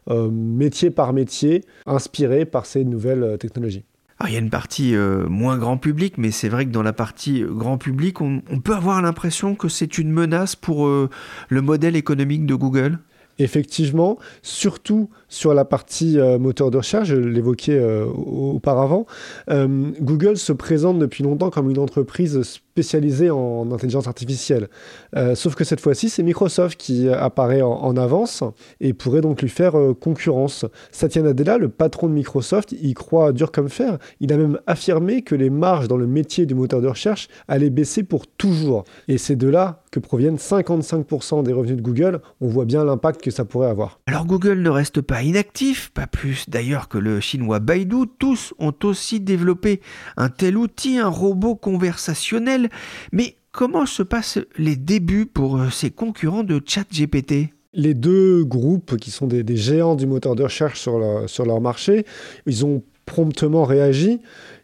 euh, 0.09 0.29
métier 0.31 0.91
par 0.91 1.11
métier 1.11 1.65
inspirés 1.85 2.45
par 2.45 2.65
ces 2.65 2.85
nouvelles 2.85 3.23
euh, 3.23 3.37
technologies. 3.37 3.83
il 4.27 4.33
y 4.33 4.35
a 4.35 4.39
une 4.39 4.51
partie 4.51 4.95
euh, 4.95 5.27
moins 5.27 5.57
grand 5.57 5.77
public, 5.77 6.17
mais 6.17 6.31
c'est 6.31 6.47
vrai 6.47 6.65
que 6.65 6.71
dans 6.71 6.83
la 6.83 6.93
partie 6.93 7.43
grand 7.45 7.77
public, 7.77 8.21
on, 8.21 8.43
on 8.49 8.59
peut 8.59 8.75
avoir 8.75 9.01
l'impression 9.01 9.55
que 9.55 9.67
c'est 9.67 9.97
une 9.97 10.11
menace 10.11 10.55
pour 10.55 10.87
le 10.87 11.61
modèle 11.61 11.95
économique 11.95 12.45
de 12.45 12.55
Google? 12.55 12.99
Effectivement, 13.39 14.19
surtout 14.43 15.09
sur 15.31 15.53
la 15.53 15.63
partie 15.63 16.19
euh, 16.19 16.37
moteur 16.37 16.71
de 16.71 16.77
recherche, 16.77 17.07
je 17.07 17.15
l'évoquais 17.15 17.79
euh, 17.79 18.05
auparavant, 18.05 19.05
euh, 19.49 19.89
Google 20.01 20.35
se 20.35 20.51
présente 20.51 20.99
depuis 20.99 21.23
longtemps 21.23 21.49
comme 21.49 21.71
une 21.71 21.79
entreprise 21.79 22.41
spécialisée 22.43 23.29
en 23.29 23.71
intelligence 23.71 24.07
artificielle. 24.07 24.69
sauf 25.35 25.55
que 25.55 25.63
cette 25.65 25.81
fois-ci, 25.81 26.09
c'est 26.09 26.23
Microsoft 26.23 26.79
qui 26.79 27.09
apparaît 27.09 27.61
en, 27.61 27.97
avance 27.97 28.43
et 28.79 28.93
pourrait 28.93 29.19
donc 29.19 29.41
lui 29.41 29.49
faire 29.49 29.73
concurrence. 29.99 30.65
Satya 30.91 31.21
Nadella, 31.21 31.57
le 31.57 31.67
patron 31.67 32.07
de 32.07 32.13
Microsoft, 32.13 32.71
y 32.71 32.93
croit 32.93 33.33
dur 33.33 33.51
comme 33.51 33.67
fer. 33.67 33.97
Il 34.21 34.31
a 34.31 34.37
même 34.37 34.57
affirmé 34.67 35.21
que 35.21 35.35
les 35.35 35.49
marges 35.49 35.89
dans 35.89 35.97
le 35.97 36.07
métier 36.07 36.45
du 36.45 36.55
moteur 36.55 36.81
de 36.81 36.87
recherche 36.87 37.27
allaient 37.49 37.69
baisser 37.69 38.03
pour 38.03 38.25
toujours. 38.25 38.85
Et 39.09 39.17
c'est 39.17 39.35
de 39.35 39.49
là 39.49 39.83
que 39.91 39.99
proviennent 39.99 40.37
55% 40.37 41.43
des 41.43 41.51
revenus 41.51 41.75
de 41.75 41.81
Google. 41.81 42.21
On 42.39 42.47
voit 42.47 42.65
bien 42.65 42.85
l'impact 42.85 43.21
que 43.21 43.31
ça 43.31 43.43
pourrait 43.43 43.69
avoir. 43.69 43.99
Alors 44.05 44.25
Google 44.25 44.61
ne 44.61 44.69
reste 44.69 45.01
pas 45.01 45.20
inactif, 45.23 45.91
pas 45.93 46.07
plus 46.07 46.49
d'ailleurs 46.49 46.87
que 46.87 46.97
le 46.97 47.19
chinois 47.19 47.59
Baidu, 47.59 48.07
tous 48.19 48.53
ont 48.59 48.73
aussi 48.83 49.19
développé 49.19 49.81
un 50.17 50.29
tel 50.29 50.57
outil, 50.57 50.97
un 50.97 51.07
robot 51.07 51.55
conversationnel. 51.55 52.69
Mais 53.11 53.35
comment 53.51 53.85
se 53.85 54.03
passent 54.03 54.39
les 54.57 54.75
débuts 54.75 55.25
pour 55.25 55.57
euh, 55.57 55.69
ces 55.69 55.91
concurrents 55.91 56.43
de 56.43 56.61
ChatGPT? 56.65 57.53
Les 57.73 57.93
deux 57.93 58.43
groupes 58.43 58.97
qui 58.97 59.11
sont 59.11 59.27
des, 59.27 59.55
géants 59.55 59.95
du 59.95 60.05
moteur 60.05 60.35
de 60.35 60.43
recherche 60.43 60.79
sur, 60.79 61.23
sur 61.27 61.45
leur 61.45 61.61
marché, 61.61 62.05
ils 62.45 62.65
ont 62.65 62.83
promptement 63.05 63.63
réagi 63.63 64.19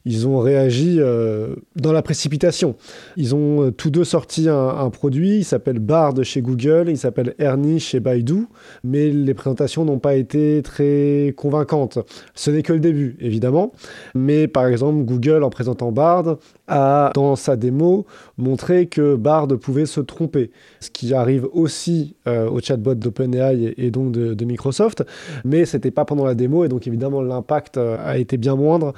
ils 0.07 0.27
ont 0.27 0.39
réagi 0.39 0.97
euh, 0.99 1.55
dans 1.75 1.91
la 1.91 2.01
précipitation. 2.01 2.75
Ils 3.17 3.35
ont 3.35 3.65
euh, 3.65 3.71
tous 3.71 3.89
deux 3.89 4.05
sorti 4.05 4.47
un, 4.47 4.89
produit, 4.89 5.39
il 5.39 5.43
s'appelle 5.43 5.79
Bard 5.79 6.23
chez 6.23 6.41
Google, 6.41 6.85
il 6.87 6.97
s'appelle 6.97 7.35
Ernie 7.39 7.79
chez 7.79 7.99
Baidu, 7.99 8.47
mais 8.85 9.09
les 9.09 9.33
présentations 9.33 9.83
n'ont 9.83 9.99
pas 9.99 10.15
été 10.15 10.61
très 10.63 11.33
convaincantes. 11.35 11.99
Ce 12.35 12.49
n'est 12.49 12.63
que 12.63 12.71
le 12.71 12.79
début, 12.79 13.17
évidemment, 13.19 13.73
mais 14.15 14.47
par 14.47 14.65
exemple, 14.67 15.03
Google, 15.03 15.43
en 15.43 15.49
présentant 15.49 15.91
Bard, 15.91 16.37
a, 16.67 17.12
dans 17.13 17.36
sa 17.36 17.55
démo, 17.55 18.05
montré 18.38 18.88
que 18.88 19.15
Bard 19.15 19.47
pouvait 19.59 19.86
se 19.86 20.01
tromper, 20.01 20.51
ce 20.79 20.89
qui 20.89 21.13
arrive 21.13 21.47
aussi 21.53 22.15
euh, 22.27 22.50
au 22.50 22.59
chatbot 22.59 22.95
d'OpenAI 22.95 23.74
et, 23.77 23.91
donc 23.91 24.12
de, 24.12 24.45
Microsoft, 24.45 25.03
mais 25.43 25.65
ce 25.65 25.75
n'était 25.75 25.91
pas 25.91 26.05
pendant 26.05 26.25
la 26.25 26.36
démo, 26.36 26.63
et 26.63 26.69
donc 26.69 26.88
évidemment 26.88 27.21
l'impact 27.21 27.77
a 27.77 28.17
été 28.17 28.38
bien 28.38 28.55
moindre 28.55 28.93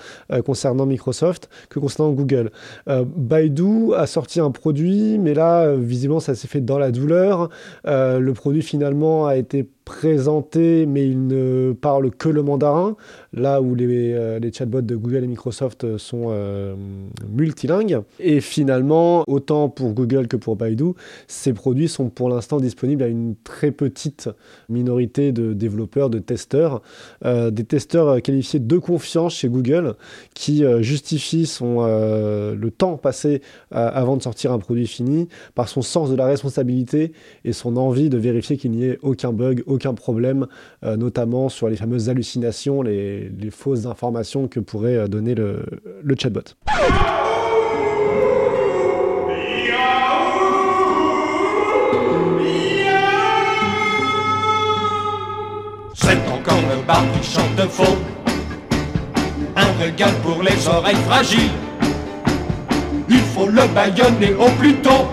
concernant 0.45 0.85
Microsoft 0.85 1.49
que 1.69 1.79
concernant 1.79 2.11
Google. 2.11 2.51
Euh, 2.87 3.05
Baidu 3.05 3.93
a 3.95 4.07
sorti 4.07 4.39
un 4.39 4.51
produit, 4.51 5.17
mais 5.19 5.33
là, 5.33 5.73
visiblement, 5.75 6.19
ça 6.19 6.35
s'est 6.35 6.47
fait 6.47 6.61
dans 6.61 6.79
la 6.79 6.91
douleur. 6.91 7.49
Euh, 7.87 8.19
le 8.19 8.33
produit 8.33 8.61
finalement 8.61 9.27
a 9.27 9.37
été 9.37 9.67
présenté, 9.89 10.85
mais 10.85 11.07
il 11.07 11.25
ne 11.25 11.73
parle 11.73 12.11
que 12.11 12.29
le 12.29 12.43
mandarin, 12.43 12.95
là 13.33 13.59
où 13.59 13.73
les, 13.73 14.13
euh, 14.13 14.37
les 14.37 14.53
chatbots 14.53 14.81
de 14.81 14.95
Google 14.95 15.23
et 15.23 15.27
Microsoft 15.27 15.97
sont 15.97 16.27
euh, 16.29 16.75
multilingues. 17.27 18.01
Et 18.19 18.39
finalement, 18.39 19.23
autant 19.27 19.67
pour 19.67 19.93
Google 19.93 20.27
que 20.27 20.37
pour 20.37 20.55
Baidu, 20.55 20.91
ces 21.27 21.53
produits 21.53 21.87
sont 21.87 22.09
pour 22.09 22.29
l'instant 22.29 22.59
disponibles 22.59 23.01
à 23.01 23.07
une 23.07 23.33
très 23.43 23.71
petite 23.71 24.29
minorité 24.69 25.31
de 25.31 25.53
développeurs, 25.53 26.11
de 26.11 26.19
testeurs, 26.19 26.83
euh, 27.25 27.49
des 27.49 27.63
testeurs 27.63 28.21
qualifiés 28.21 28.59
de 28.59 28.77
confiance 28.77 29.33
chez 29.33 29.49
Google, 29.49 29.95
qui 30.35 30.63
justifient 30.81 31.47
son, 31.47 31.83
le 31.83 32.69
temps 32.69 32.97
passé 32.97 33.41
avant 33.71 34.17
de 34.17 34.21
sortir 34.21 34.51
un 34.51 34.59
produit 34.59 34.85
fini 34.85 35.27
par 35.55 35.67
son 35.67 35.81
sens 35.81 36.11
de 36.11 36.15
la 36.15 36.27
responsabilité 36.27 37.11
et 37.43 37.53
son 37.53 37.75
envie 37.75 38.09
de 38.09 38.19
vérifier 38.19 38.57
qu'il 38.57 38.71
n'y 38.71 38.85
ait 38.85 38.99
aucun 39.01 39.33
bug, 39.33 39.63
aucun 39.65 39.78
aucun 39.79 39.93
problème, 39.93 40.45
euh, 40.83 40.97
notamment 40.97 41.47
sur 41.47 41.69
les 41.69 41.77
fameuses 41.77 42.09
hallucinations, 42.09 42.81
les, 42.81 43.31
fausses 43.49 43.85
informations 43.85 44.49
que 44.49 44.59
pourrait 44.59 44.97
euh, 44.97 45.07
donner 45.07 45.35
le, 45.35 45.63
chatbot. 46.19 46.41
C'est 55.93 56.17
encore 56.27 56.61
le 56.69 56.85
bar 56.85 57.03
qui 57.13 57.25
chante 57.25 57.69
faux. 57.69 57.97
Un 59.55 59.71
régal 59.81 60.11
pour 60.21 60.43
les 60.43 60.67
oreilles 60.67 60.95
fragiles. 61.07 61.51
Il 63.09 63.19
faut 63.19 63.47
le 63.47 63.73
baïonner 63.73 64.33
au 64.33 64.49
plus 64.59 64.75
tôt. 64.81 65.07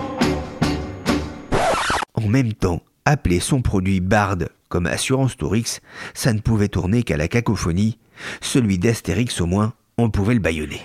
En 2.14 2.28
même 2.28 2.52
temps, 2.52 2.80
appeler 3.04 3.38
son 3.38 3.62
produit 3.62 4.00
Bard 4.00 4.38
comme 4.76 4.85
Assurance 4.85 5.38
Tourix, 5.38 5.80
ça 6.12 6.35
ne 6.35 6.38
pouvait 6.38 6.68
tourner 6.68 7.02
qu'à 7.02 7.16
la 7.16 7.28
cacophonie. 7.28 7.97
Celui 8.42 8.78
d'Astérix 8.78 9.40
au 9.40 9.47
moins, 9.47 9.73
on 9.97 10.11
pouvait 10.11 10.35
le 10.35 10.40
baïonner. 10.40 10.83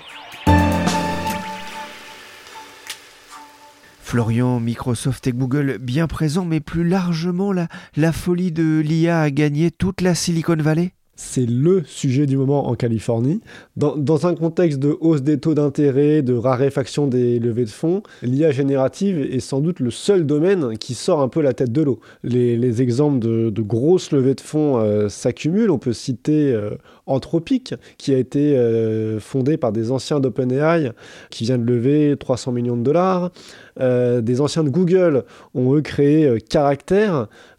Florian, 4.01 4.61
Microsoft 4.61 5.27
et 5.27 5.33
Google 5.33 5.77
bien 5.77 6.07
présents, 6.07 6.45
mais 6.45 6.61
plus 6.61 6.87
largement, 6.87 7.51
la, 7.51 7.67
la 7.97 8.13
folie 8.13 8.53
de 8.53 8.79
l'IA 8.79 9.23
a 9.23 9.29
gagné 9.29 9.71
toute 9.71 9.99
la 9.99 10.15
Silicon 10.15 10.55
Valley? 10.55 10.93
C'est 11.21 11.45
le 11.45 11.83
sujet 11.85 12.25
du 12.25 12.35
moment 12.35 12.67
en 12.67 12.75
Californie. 12.75 13.41
Dans, 13.77 14.25
un 14.25 14.35
contexte 14.35 14.79
de 14.79 14.97
hausse 14.99 15.21
des 15.21 15.39
taux 15.39 15.53
d'intérêt, 15.53 16.23
de 16.23 16.33
raréfaction 16.33 17.07
des 17.07 17.39
levées 17.39 17.65
de 17.65 17.69
fonds, 17.69 18.01
l'IA 18.23 18.51
générative 18.51 19.19
est 19.19 19.39
sans 19.39 19.61
doute 19.61 19.79
le 19.79 19.91
seul 19.91 20.25
domaine 20.25 20.77
qui 20.77 20.95
sort 20.95 21.21
un 21.21 21.29
peu 21.29 21.41
la 21.41 21.53
tête 21.53 21.71
de 21.71 21.83
l'eau. 21.83 21.99
Les, 22.23 22.57
les, 22.57 22.81
exemples 22.81 23.19
de, 23.19 23.61
grosses 23.61 24.11
levées 24.11 24.33
de 24.33 24.41
fonds 24.41 24.79
euh, 24.79 25.09
s'accumulent. 25.09 25.69
On 25.69 25.77
peut 25.77 25.93
citer 25.93 26.51
euh, 26.53 26.71
Anthropic, 27.05 27.75
qui 27.97 28.13
a 28.13 28.17
été 28.17 28.57
euh, 28.57 29.19
fondé 29.19 29.57
par 29.57 29.71
des 29.71 29.91
anciens 29.91 30.19
d'OpenAI, 30.19 30.91
qui 31.29 31.43
vient 31.43 31.57
de 31.57 31.65
lever 31.65 32.15
300 32.19 32.51
millions 32.51 32.77
de 32.77 32.83
dollars. 32.83 33.31
Euh, 33.79 34.21
des 34.21 34.41
anciens 34.41 34.63
de 34.63 34.69
Google 34.69 35.23
ont 35.53 35.75
eux 35.75 35.81
créé 35.81 36.37
Character, 36.51 37.11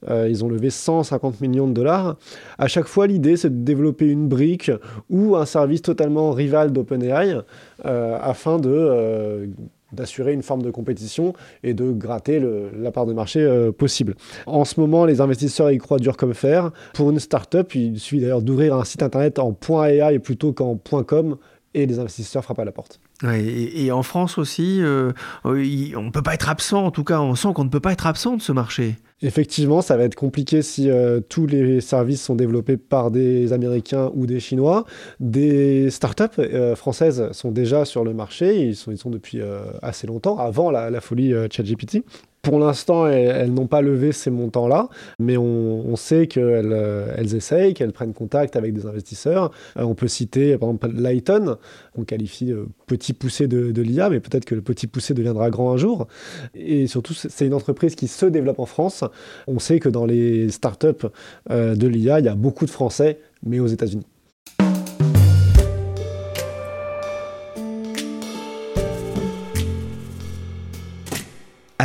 euh, 0.08 0.28
ils 0.28 0.44
ont 0.44 0.48
levé 0.48 0.70
150 0.70 1.40
millions 1.40 1.66
de 1.66 1.72
dollars. 1.72 2.16
À 2.58 2.68
chaque 2.68 2.86
fois, 2.86 3.06
l'idée 3.06 3.36
c'est 3.36 3.50
de 3.50 3.64
développer 3.64 4.06
une 4.06 4.28
brique 4.28 4.70
ou 5.10 5.36
un 5.36 5.46
service 5.46 5.82
totalement 5.82 6.32
rival 6.32 6.72
d'OpenAI 6.72 7.40
afin 7.84 8.58
de 8.58 9.48
d'assurer 9.92 10.32
une 10.32 10.42
forme 10.42 10.62
de 10.62 10.70
compétition 10.70 11.34
et 11.62 11.74
de 11.74 11.92
gratter 11.92 12.42
la 12.74 12.90
part 12.90 13.04
de 13.04 13.12
marché 13.12 13.70
possible. 13.76 14.14
En 14.46 14.64
ce 14.64 14.80
moment, 14.80 15.04
les 15.04 15.20
investisseurs 15.20 15.70
y 15.70 15.76
croient 15.76 15.98
dur 15.98 16.16
comme 16.16 16.32
fer. 16.32 16.70
Pour 16.94 17.10
une 17.10 17.18
startup, 17.18 17.74
il 17.74 17.98
suffit 18.00 18.20
d'ailleurs 18.22 18.40
d'ouvrir 18.40 18.74
un 18.74 18.84
site 18.84 19.02
internet 19.02 19.38
en 19.38 19.54
.ai 19.84 20.18
plutôt 20.18 20.52
qu'en 20.54 20.76
.com 20.76 21.36
et 21.74 21.86
les 21.86 21.98
investisseurs 21.98 22.44
frappent 22.44 22.58
à 22.58 22.64
la 22.64 22.72
porte. 22.72 23.00
Et, 23.24 23.92
en 23.92 24.02
France 24.02 24.38
aussi, 24.38 24.78
euh, 24.80 25.12
on 25.44 25.52
ne 25.52 26.10
peut 26.10 26.22
pas 26.22 26.34
être 26.34 26.48
absent, 26.48 26.84
en 26.84 26.90
tout 26.90 27.04
cas 27.04 27.20
on 27.20 27.34
sent 27.34 27.48
qu'on 27.54 27.64
ne 27.64 27.70
peut 27.70 27.80
pas 27.80 27.92
être 27.92 28.06
absent 28.06 28.36
de 28.36 28.42
ce 28.42 28.52
marché. 28.52 28.96
Effectivement, 29.22 29.82
ça 29.82 29.96
va 29.96 30.02
être 30.02 30.16
compliqué 30.16 30.62
si 30.62 30.90
euh, 30.90 31.20
tous 31.20 31.46
les 31.46 31.80
services 31.80 32.22
sont 32.22 32.34
développés 32.34 32.76
par 32.76 33.12
des 33.12 33.52
Américains 33.52 34.10
ou 34.14 34.26
des 34.26 34.40
Chinois. 34.40 34.84
Des 35.20 35.90
startups 35.90 36.24
euh, 36.40 36.74
françaises 36.74 37.30
sont 37.30 37.52
déjà 37.52 37.84
sur 37.84 38.02
le 38.02 38.14
marché, 38.14 38.66
ils 38.66 38.74
sont, 38.74 38.90
ils 38.90 38.98
sont 38.98 39.10
depuis 39.10 39.40
euh, 39.40 39.60
assez 39.80 40.08
longtemps, 40.08 40.38
avant 40.38 40.72
la, 40.72 40.90
la 40.90 41.00
folie 41.00 41.32
ChatGPT. 41.50 42.02
Pour 42.42 42.58
l'instant, 42.58 43.06
elles, 43.06 43.52
n'ont 43.52 43.68
pas 43.68 43.82
levé 43.82 44.10
ces 44.12 44.30
montants-là, 44.30 44.88
mais 45.18 45.36
on, 45.36 45.94
sait 45.96 46.26
qu'elles 46.26 46.76
elles 47.16 47.34
essayent, 47.36 47.74
qu'elles 47.74 47.92
prennent 47.92 48.14
contact 48.14 48.56
avec 48.56 48.72
des 48.72 48.86
investisseurs. 48.86 49.52
Euh, 49.76 49.82
on 49.82 49.94
peut 49.94 50.08
citer 50.08 50.58
par 50.58 50.70
exemple 50.70 50.90
Lighton, 50.92 51.56
qu'on 51.94 52.04
qualifie 52.04 52.52
petit 52.86 53.12
poussé 53.12 53.46
de, 53.46 53.70
de 53.70 53.82
l'IA, 53.82 54.10
mais 54.10 54.20
peut-être 54.20 54.44
que 54.44 54.54
le 54.54 54.62
petit 54.62 54.86
poussé 54.86 55.14
deviendra 55.14 55.50
grand 55.50 55.72
un 55.72 55.76
jour. 55.76 56.08
Et 56.54 56.86
surtout, 56.86 57.14
c'est 57.14 57.46
une 57.46 57.54
entreprise 57.54 57.94
qui 57.94 58.08
se 58.08 58.26
développe 58.26 58.58
en 58.58 58.66
France. 58.66 59.04
On 59.46 59.58
sait 59.58 59.80
que 59.80 59.88
dans 59.88 60.06
les 60.06 60.50
startups 60.50 61.06
euh, 61.50 61.74
de 61.74 61.86
l'IA, 61.86 62.20
il 62.20 62.26
y 62.26 62.28
a 62.28 62.34
beaucoup 62.34 62.66
de 62.66 62.70
Français, 62.70 63.20
mais 63.44 63.60
aux 63.60 63.66
États-Unis. 63.66 64.06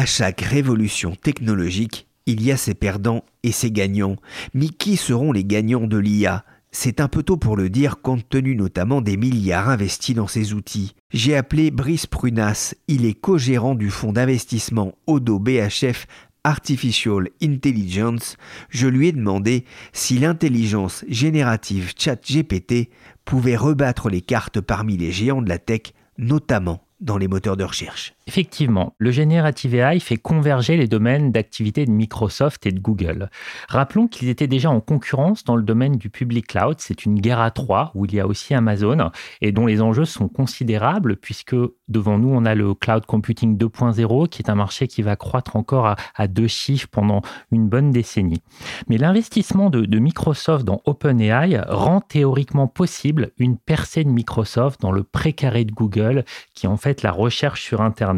Chaque 0.07 0.41
révolution 0.41 1.15
technologique, 1.15 2.07
il 2.25 2.43
y 2.43 2.51
a 2.51 2.57
ses 2.57 2.73
perdants 2.73 3.23
et 3.43 3.51
ses 3.51 3.71
gagnants. 3.71 4.15
Mais 4.53 4.69
qui 4.69 4.97
seront 4.97 5.31
les 5.31 5.43
gagnants 5.43 5.87
de 5.87 5.97
l'IA 5.97 6.43
c'est 6.71 6.99
un 6.99 7.07
peu 7.07 7.23
tôt 7.23 7.37
pour 7.37 7.55
le 7.57 7.69
dire 7.69 8.01
compte 8.01 8.27
tenu 8.29 8.55
notamment 8.55 9.01
des 9.01 9.17
milliards 9.17 9.69
investis 9.69 10.15
dans 10.15 10.27
ces 10.27 10.53
outils. 10.53 10.93
J'ai 11.11 11.35
appelé 11.35 11.71
Brice 11.71 12.05
Prunas, 12.05 12.75
il 12.87 13.05
est 13.05 13.13
co-gérant 13.13 13.73
du 13.73 13.89
fonds 13.89 14.11
d'investissement 14.11 14.93
Odo 15.07 15.39
BHF 15.39 16.05
Artificial 16.43 17.29
Intelligence. 17.41 18.37
Je 18.69 18.87
lui 18.87 19.07
ai 19.07 19.11
demandé 19.11 19.65
si 19.91 20.19
l'intelligence 20.19 21.03
générative 21.07 21.93
ChatGPT 21.97 22.89
pouvait 23.25 23.57
rebattre 23.57 24.09
les 24.09 24.21
cartes 24.21 24.61
parmi 24.61 24.97
les 24.97 25.11
géants 25.11 25.41
de 25.41 25.49
la 25.49 25.57
tech, 25.57 25.93
notamment 26.17 26.85
dans 26.99 27.17
les 27.17 27.27
moteurs 27.27 27.57
de 27.57 27.63
recherche. 27.63 28.16
Effectivement, 28.27 28.93
le 28.97 29.09
Generative 29.11 29.73
AI 29.75 30.01
fait 30.01 30.17
converger 30.17 30.75
les 30.75 30.87
domaines 30.87 31.31
d'activité 31.31 31.85
de 31.85 31.91
Microsoft 31.91 32.65
et 32.65 32.73
de 32.73 32.79
Google. 32.79 33.29
Rappelons 33.69 34.09
qu'ils 34.09 34.27
étaient 34.27 34.47
déjà 34.47 34.69
en 34.69 34.81
concurrence 34.81 35.45
dans 35.45 35.55
le 35.55 35.63
domaine 35.63 35.95
du 35.95 36.09
public 36.09 36.47
cloud. 36.47 36.75
C'est 36.79 37.05
une 37.05 37.21
guerre 37.21 37.39
à 37.39 37.51
trois 37.51 37.91
où 37.95 38.03
il 38.03 38.13
y 38.13 38.19
a 38.19 38.27
aussi 38.27 38.53
Amazon 38.53 39.11
et 39.39 39.53
dont 39.53 39.65
les 39.65 39.81
enjeux 39.81 40.03
sont 40.03 40.27
considérables 40.27 41.15
puisque 41.15 41.55
devant 41.87 42.17
nous, 42.17 42.27
on 42.27 42.43
a 42.43 42.53
le 42.53 42.73
cloud 42.73 43.05
computing 43.05 43.57
2.0 43.57 44.27
qui 44.27 44.41
est 44.41 44.49
un 44.49 44.55
marché 44.55 44.87
qui 44.87 45.03
va 45.03 45.15
croître 45.15 45.55
encore 45.55 45.95
à, 46.15 46.27
deux 46.27 46.47
chiffres 46.47 46.89
pendant 46.91 47.21
une 47.53 47.69
bonne 47.69 47.91
décennie. 47.91 48.41
Mais 48.89 48.97
l'investissement 48.97 49.69
de, 49.69 49.97
Microsoft 49.97 50.65
dans 50.65 50.81
OpenAI 50.85 51.61
rend 51.69 52.01
théoriquement 52.01 52.67
possible 52.67 53.31
une 53.37 53.57
percée 53.57 54.03
de 54.03 54.09
Microsoft 54.09 54.81
dans 54.81 54.91
le 54.91 55.03
précaré 55.03 55.63
de 55.63 55.71
Google 55.71 56.25
qui 56.53 56.67
en 56.67 56.75
fait 56.75 57.03
la 57.03 57.11
recherche 57.11 57.63
sur 57.63 57.81
Internet. 57.81 58.16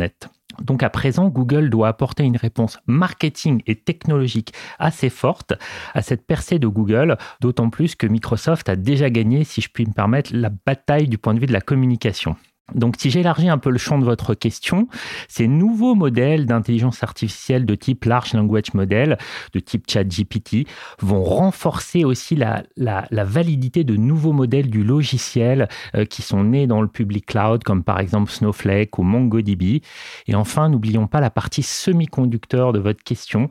Donc 0.62 0.84
à 0.84 0.90
présent, 0.90 1.30
Google 1.30 1.70
doit 1.70 1.88
apporter 1.88 2.24
une 2.24 2.38
réponse 2.38 2.80
marketing 2.86 3.62
et 3.68 3.76
technologique 3.76 4.54
assez 4.78 5.10
forte 5.10 5.54
à 5.94 6.02
cette 6.02 6.26
percée 6.26 6.60
de 6.60 6.68
Google, 6.68 7.18
d'autant 7.40 7.70
plus 7.70 7.96
que 7.96 8.08
Microsoft 8.08 8.68
a 8.70 8.76
déjà 8.76 9.10
gagné, 9.10 9.44
si 9.44 9.62
je 9.62 9.70
puis 9.70 9.86
me 9.86 9.94
permettre, 9.94 10.32
la 10.34 10.50
bataille 10.50 11.08
du 11.08 11.18
point 11.18 11.34
de 11.34 11.40
vue 11.40 11.46
de 11.46 11.54
la 11.54 11.62
communication. 11.62 12.36
Donc, 12.76 12.96
si 12.98 13.10
j'élargis 13.10 13.50
un 13.50 13.58
peu 13.58 13.70
le 13.70 13.78
champ 13.78 14.00
de 14.00 14.06
votre 14.06 14.34
question, 14.34 14.88
ces 15.28 15.48
nouveaux 15.48 15.96
modèles 15.96 16.46
d'intelligence 16.46 17.04
artificielle 17.04 17.66
de 17.66 17.76
type 17.76 18.06
Large 18.06 18.34
Language 18.34 18.74
Model, 18.74 19.18
de 19.54 19.60
type 19.60 19.90
ChatGPT, 19.90 20.68
vont 21.00 21.24
renforcer 21.24 22.04
aussi 22.04 22.36
la, 22.36 22.64
validité 23.12 23.84
de 23.84 23.96
nouveaux 23.96 24.34
modèles 24.34 24.70
du 24.70 24.84
logiciel 24.84 25.68
euh, 25.96 26.06
qui 26.06 26.22
sont 26.22 26.44
nés 26.44 26.68
dans 26.68 26.82
le 26.82 26.88
public 26.88 27.26
cloud, 27.26 27.64
comme 27.64 27.84
par 27.84 28.00
exemple 28.00 28.32
Snowflake 28.32 28.98
ou 28.98 29.04
MongoDB. 29.04 29.82
Et 30.28 30.36
enfin, 30.36 30.70
n'oublions 30.70 31.08
pas 31.08 31.22
la 31.22 31.30
partie 31.30 31.64
semi-conducteur 31.64 32.74
de 32.74 32.80
votre 32.80 33.04
question 33.04 33.50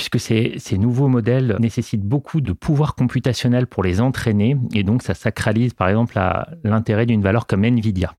puisque 0.00 0.18
ces, 0.18 0.78
nouveaux 0.78 1.08
modèles 1.08 1.56
nécessitent 1.60 2.06
beaucoup 2.06 2.40
de 2.40 2.52
pouvoir 2.52 2.94
computationnel 2.94 3.66
pour 3.66 3.82
les 3.82 4.00
entraîner, 4.00 4.56
et 4.72 4.82
donc 4.82 5.02
ça 5.02 5.12
sacralise 5.12 5.74
par 5.74 5.90
exemple 5.90 6.18
l'intérêt 6.64 7.04
d'une 7.04 7.20
valeur 7.20 7.46
comme 7.46 7.66
Nvidia. 7.66 8.14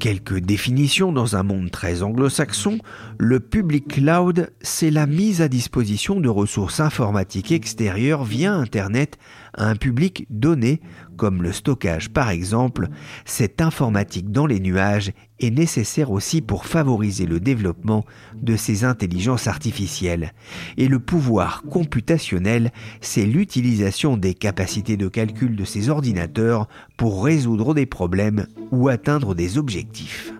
Quelques 0.00 0.40
définitions 0.40 1.12
dans 1.12 1.36
un 1.36 1.44
monde 1.44 1.70
très 1.70 2.02
anglo-saxon, 2.02 2.78
le 3.16 3.38
public 3.38 3.86
cloud, 3.86 4.50
c'est 4.60 4.90
la 4.90 5.06
mise 5.06 5.40
à 5.40 5.46
disposition 5.46 6.18
de 6.18 6.28
ressources 6.28 6.80
informatiques 6.80 7.52
extérieures 7.52 8.24
via 8.24 8.52
Internet 8.52 9.18
à 9.56 9.68
un 9.68 9.76
public 9.76 10.26
donné, 10.30 10.80
comme 11.16 11.42
le 11.42 11.52
stockage 11.52 12.10
par 12.10 12.30
exemple. 12.30 12.88
Cette 13.24 13.60
informatique 13.60 14.30
dans 14.30 14.46
les 14.46 14.60
nuages 14.60 15.12
est 15.40 15.50
nécessaire 15.50 16.10
aussi 16.10 16.40
pour 16.40 16.66
favoriser 16.66 17.26
le 17.26 17.40
développement 17.40 18.04
de 18.34 18.56
ces 18.56 18.84
intelligences 18.84 19.46
artificielles. 19.46 20.32
Et 20.76 20.88
le 20.88 20.98
pouvoir 20.98 21.62
computationnel, 21.62 22.72
c'est 23.00 23.26
l'utilisation 23.26 24.16
des 24.16 24.34
capacités 24.34 24.96
de 24.96 25.08
calcul 25.08 25.56
de 25.56 25.64
ces 25.64 25.88
ordinateurs 25.88 26.68
pour 26.96 27.24
résoudre 27.24 27.74
des 27.74 27.86
problèmes 27.86 28.46
ou 28.70 28.88
atteindre 28.88 29.34
des 29.34 29.58
objectifs. 29.58 30.32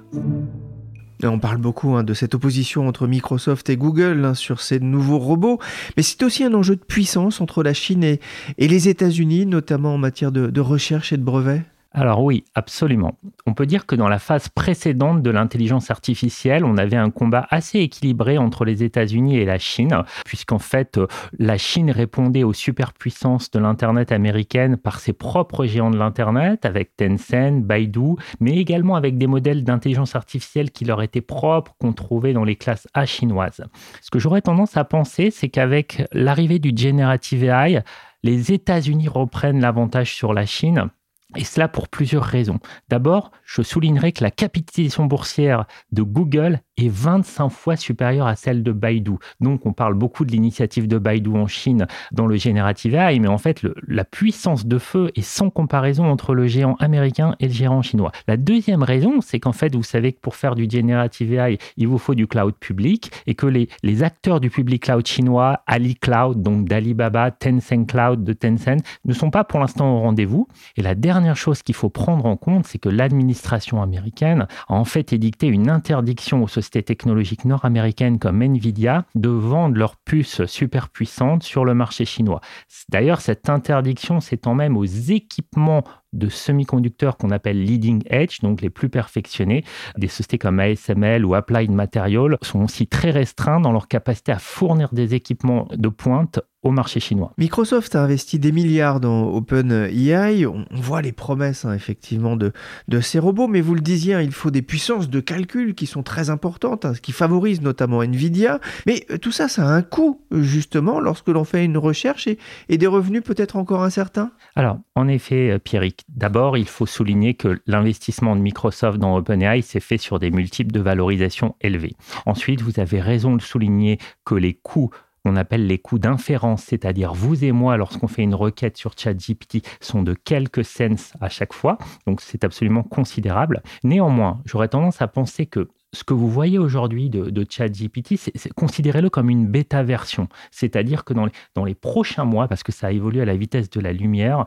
On 1.22 1.38
parle 1.38 1.58
beaucoup 1.58 1.94
hein, 1.94 2.02
de 2.02 2.12
cette 2.12 2.34
opposition 2.34 2.88
entre 2.88 3.06
Microsoft 3.06 3.70
et 3.70 3.76
Google 3.76 4.24
hein, 4.24 4.34
sur 4.34 4.60
ces 4.60 4.80
nouveaux 4.80 5.18
robots, 5.18 5.58
mais 5.96 6.02
c'est 6.02 6.22
aussi 6.22 6.44
un 6.44 6.52
enjeu 6.54 6.76
de 6.76 6.84
puissance 6.84 7.40
entre 7.40 7.62
la 7.62 7.72
Chine 7.72 8.04
et, 8.04 8.20
les 8.58 8.88
États-Unis, 8.88 9.46
notamment 9.46 9.94
en 9.94 9.98
matière 9.98 10.32
de 10.32 10.60
recherche 10.60 11.12
et 11.12 11.16
de 11.16 11.22
brevets. 11.22 11.62
Alors 11.96 12.24
oui, 12.24 12.42
absolument. 12.56 13.16
On 13.46 13.54
peut 13.54 13.66
dire 13.66 13.86
que 13.86 13.94
dans 13.94 14.08
la 14.08 14.18
phase 14.18 14.48
précédente 14.48 15.22
de 15.22 15.30
l'intelligence 15.30 15.92
artificielle, 15.92 16.64
on 16.64 16.76
avait 16.76 16.96
un 16.96 17.10
combat 17.10 17.46
assez 17.50 17.78
équilibré 17.78 18.36
entre 18.36 18.64
les 18.64 18.82
États-Unis 18.82 19.36
et 19.36 19.44
la 19.44 19.58
Chine, 19.58 20.02
puisqu'en 20.24 20.58
fait, 20.58 20.98
la 21.38 21.56
Chine 21.56 21.92
répondait 21.92 22.42
aux 22.42 22.52
superpuissances 22.52 23.48
de 23.52 23.60
l'Internet 23.60 24.10
américaine 24.10 24.76
par 24.76 24.98
ses 24.98 25.12
propres 25.12 25.66
géants 25.66 25.92
de 25.92 25.96
l'Internet, 25.96 26.66
avec 26.66 26.96
Tencent, 26.96 27.60
Baidu, 27.62 28.16
mais 28.40 28.56
également 28.56 28.96
avec 28.96 29.16
des 29.16 29.28
modèles 29.28 29.62
d'intelligence 29.62 30.16
artificielle 30.16 30.72
qui 30.72 30.84
leur 30.84 31.00
étaient 31.00 31.20
propres, 31.20 31.76
qu'on 31.78 31.92
trouvait 31.92 32.32
dans 32.32 32.44
les 32.44 32.56
classes 32.56 32.88
A 32.94 33.06
chinoises. 33.06 33.64
Ce 34.00 34.10
que 34.10 34.18
j'aurais 34.18 34.42
tendance 34.42 34.76
à 34.76 34.82
penser, 34.82 35.30
c'est 35.30 35.48
qu'avec 35.48 36.02
l'arrivée 36.12 36.58
du 36.58 36.72
Generative 36.76 37.44
AI, 37.44 37.84
les 38.24 38.52
États-Unis 38.52 39.06
reprennent 39.06 39.60
l'avantage 39.60 40.12
sur 40.12 40.34
la 40.34 40.44
Chine 40.44 40.90
et 41.36 41.44
cela 41.44 41.68
pour 41.68 41.88
plusieurs 41.88 42.24
raisons. 42.24 42.58
D'abord, 42.88 43.30
je 43.44 43.62
soulignerai 43.62 44.12
que 44.12 44.22
la 44.24 44.30
capitalisation 44.30 45.06
boursière 45.06 45.66
de 45.92 46.02
Google 46.02 46.60
est 46.76 46.88
25 46.88 47.48
fois 47.48 47.76
supérieure 47.76 48.26
à 48.26 48.36
celle 48.36 48.62
de 48.62 48.72
Baidu. 48.72 49.12
Donc 49.40 49.66
on 49.66 49.72
parle 49.72 49.94
beaucoup 49.94 50.24
de 50.24 50.32
l'initiative 50.32 50.88
de 50.88 50.98
Baidu 50.98 51.30
en 51.30 51.46
Chine 51.46 51.86
dans 52.12 52.26
le 52.26 52.36
Generative 52.36 52.94
AI, 52.94 53.20
mais 53.20 53.28
en 53.28 53.38
fait 53.38 53.62
la 53.86 54.04
puissance 54.04 54.66
de 54.66 54.78
feu 54.78 55.10
est 55.14 55.22
sans 55.22 55.50
comparaison 55.50 56.06
entre 56.06 56.34
le 56.34 56.46
géant 56.46 56.74
américain 56.80 57.36
et 57.40 57.46
le 57.46 57.52
géant 57.52 57.82
chinois. 57.82 58.12
La 58.26 58.36
deuxième 58.36 58.82
raison, 58.82 59.20
c'est 59.20 59.38
qu'en 59.40 59.52
fait 59.52 59.74
vous 59.74 59.82
savez 59.82 60.12
que 60.12 60.20
pour 60.20 60.36
faire 60.36 60.54
du 60.54 60.68
Generative 60.68 61.34
AI, 61.34 61.58
il 61.76 61.86
vous 61.88 61.98
faut 61.98 62.14
du 62.14 62.26
cloud 62.26 62.54
public 62.54 63.10
et 63.26 63.34
que 63.34 63.46
les, 63.46 63.68
les 63.82 64.02
acteurs 64.02 64.40
du 64.40 64.50
public 64.50 64.82
cloud 64.82 65.06
chinois, 65.06 65.60
Ali 65.66 65.94
Cloud, 65.94 66.42
donc 66.42 66.68
d'Alibaba, 66.68 67.30
Tencent 67.30 67.86
Cloud 67.86 68.24
de 68.24 68.32
Tencent, 68.32 68.82
ne 69.04 69.12
sont 69.12 69.30
pas 69.30 69.44
pour 69.44 69.60
l'instant 69.60 69.96
au 69.96 70.00
rendez-vous. 70.00 70.48
Et 70.76 70.82
la 70.82 70.94
dernière 70.94 71.36
chose 71.36 71.62
qu'il 71.62 71.74
faut 71.74 71.90
prendre 71.90 72.26
en 72.26 72.36
compte, 72.36 72.66
c'est 72.66 72.78
que 72.78 72.88
l'administration 72.88 73.82
américaine 73.82 74.46
a 74.68 74.74
en 74.74 74.84
fait 74.84 75.12
édicté 75.12 75.46
une 75.46 75.70
interdiction 75.70 76.42
aux 76.42 76.48
sociétés 76.48 76.63
technologiques 76.70 77.44
nord-américaines 77.44 78.18
comme 78.18 78.42
Nvidia 78.42 79.04
de 79.14 79.28
vendre 79.28 79.76
leurs 79.76 79.96
puces 79.96 80.44
super 80.46 80.88
puissantes 80.88 81.42
sur 81.42 81.64
le 81.64 81.74
marché 81.74 82.04
chinois. 82.04 82.40
D'ailleurs, 82.88 83.20
cette 83.20 83.48
interdiction 83.48 84.20
s'étend 84.20 84.54
même 84.54 84.76
aux 84.76 84.84
équipements 84.84 85.84
de 86.14 86.28
semi-conducteurs 86.28 87.16
qu'on 87.16 87.30
appelle 87.30 87.62
leading 87.62 88.02
edge, 88.08 88.40
donc 88.40 88.62
les 88.62 88.70
plus 88.70 88.88
perfectionnés. 88.88 89.64
Des 89.98 90.08
sociétés 90.08 90.38
comme 90.38 90.60
ASML 90.60 91.24
ou 91.24 91.34
Applied 91.34 91.70
Materials 91.70 92.38
sont 92.42 92.62
aussi 92.62 92.86
très 92.86 93.10
restreints 93.10 93.60
dans 93.60 93.72
leur 93.72 93.88
capacité 93.88 94.32
à 94.32 94.38
fournir 94.38 94.88
des 94.92 95.14
équipements 95.14 95.68
de 95.72 95.88
pointe 95.88 96.40
au 96.64 96.70
marché 96.70 96.98
chinois. 96.98 97.32
Microsoft 97.36 97.94
a 97.94 98.02
investi 98.02 98.38
des 98.38 98.50
milliards 98.50 98.98
dans 98.98 99.28
OpenAI. 99.28 100.46
On 100.46 100.64
voit 100.72 101.02
les 101.02 101.12
promesses 101.12 101.66
hein, 101.66 101.74
effectivement 101.74 102.36
de, 102.36 102.52
de 102.88 103.00
ces 103.00 103.18
robots, 103.18 103.46
mais 103.46 103.60
vous 103.60 103.74
le 103.74 103.82
disiez, 103.82 104.14
hein, 104.14 104.22
il 104.22 104.32
faut 104.32 104.50
des 104.50 104.62
puissances 104.62 105.10
de 105.10 105.20
calcul 105.20 105.74
qui 105.74 105.86
sont 105.86 106.02
très 106.02 106.30
importantes, 106.30 106.86
hein, 106.86 106.94
ce 106.94 107.02
qui 107.02 107.12
favorise 107.12 107.60
notamment 107.60 108.02
Nvidia. 108.02 108.60
Mais 108.86 109.04
euh, 109.10 109.18
tout 109.18 109.30
ça, 109.30 109.48
ça 109.48 109.68
a 109.68 109.70
un 109.70 109.82
coût 109.82 110.22
justement 110.32 111.00
lorsque 111.00 111.28
l'on 111.28 111.44
fait 111.44 111.64
une 111.64 111.76
recherche 111.76 112.26
et, 112.26 112.38
et 112.70 112.78
des 112.78 112.86
revenus 112.86 113.22
peut-être 113.22 113.56
encore 113.56 113.82
incertains? 113.82 114.32
Alors, 114.56 114.78
en 114.94 115.06
effet, 115.06 115.50
euh, 115.50 115.58
Pierrick, 115.58 116.03
d'abord, 116.08 116.56
il 116.56 116.68
faut 116.68 116.86
souligner 116.86 117.34
que 117.34 117.60
l'investissement 117.66 118.36
de 118.36 118.40
Microsoft 118.40 118.98
dans 118.98 119.16
OpenAI 119.16 119.62
s'est 119.62 119.80
fait 119.80 119.98
sur 119.98 120.18
des 120.18 120.30
multiples 120.30 120.72
de 120.72 120.80
valorisation 120.80 121.56
élevés. 121.60 121.94
Ensuite, 122.26 122.62
vous 122.62 122.80
avez 122.80 123.00
raison 123.00 123.36
de 123.36 123.42
souligner 123.42 123.98
que 124.24 124.34
les 124.34 124.54
coûts 124.54 124.90
on 125.26 125.36
appelle 125.36 125.66
les 125.66 125.78
coûts 125.78 125.98
d'inférence, 125.98 126.64
c'est-à-dire 126.64 127.14
vous 127.14 127.44
et 127.44 127.52
moi, 127.52 127.76
lorsqu'on 127.76 128.08
fait 128.08 128.22
une 128.22 128.34
requête 128.34 128.76
sur 128.76 128.92
ChatGPT, 128.96 129.66
sont 129.80 130.02
de 130.02 130.12
quelques 130.12 130.64
cents 130.64 131.14
à 131.20 131.30
chaque 131.30 131.54
fois. 131.54 131.78
Donc 132.06 132.20
c'est 132.20 132.44
absolument 132.44 132.82
considérable. 132.82 133.62
Néanmoins, 133.84 134.42
j'aurais 134.44 134.68
tendance 134.68 135.00
à 135.00 135.08
penser 135.08 135.46
que 135.46 135.68
ce 135.94 136.04
que 136.04 136.12
vous 136.12 136.28
voyez 136.28 136.58
aujourd'hui 136.58 137.08
de, 137.08 137.46
ChatGPT, 137.48 138.16
considérez-le 138.56 139.08
comme 139.08 139.30
une 139.30 139.46
bêta 139.46 139.82
version. 139.82 140.28
C'est-à-dire 140.50 141.04
que 141.04 141.14
dans 141.14 141.26
les, 141.26 141.32
dans 141.54 141.64
les 141.64 141.74
prochains 141.74 142.24
mois, 142.24 142.48
parce 142.48 142.62
que 142.62 142.72
ça 142.72 142.92
évolue 142.92 143.20
à 143.20 143.24
la 143.24 143.36
vitesse 143.36 143.70
de 143.70 143.80
la 143.80 143.92
lumière, 143.92 144.44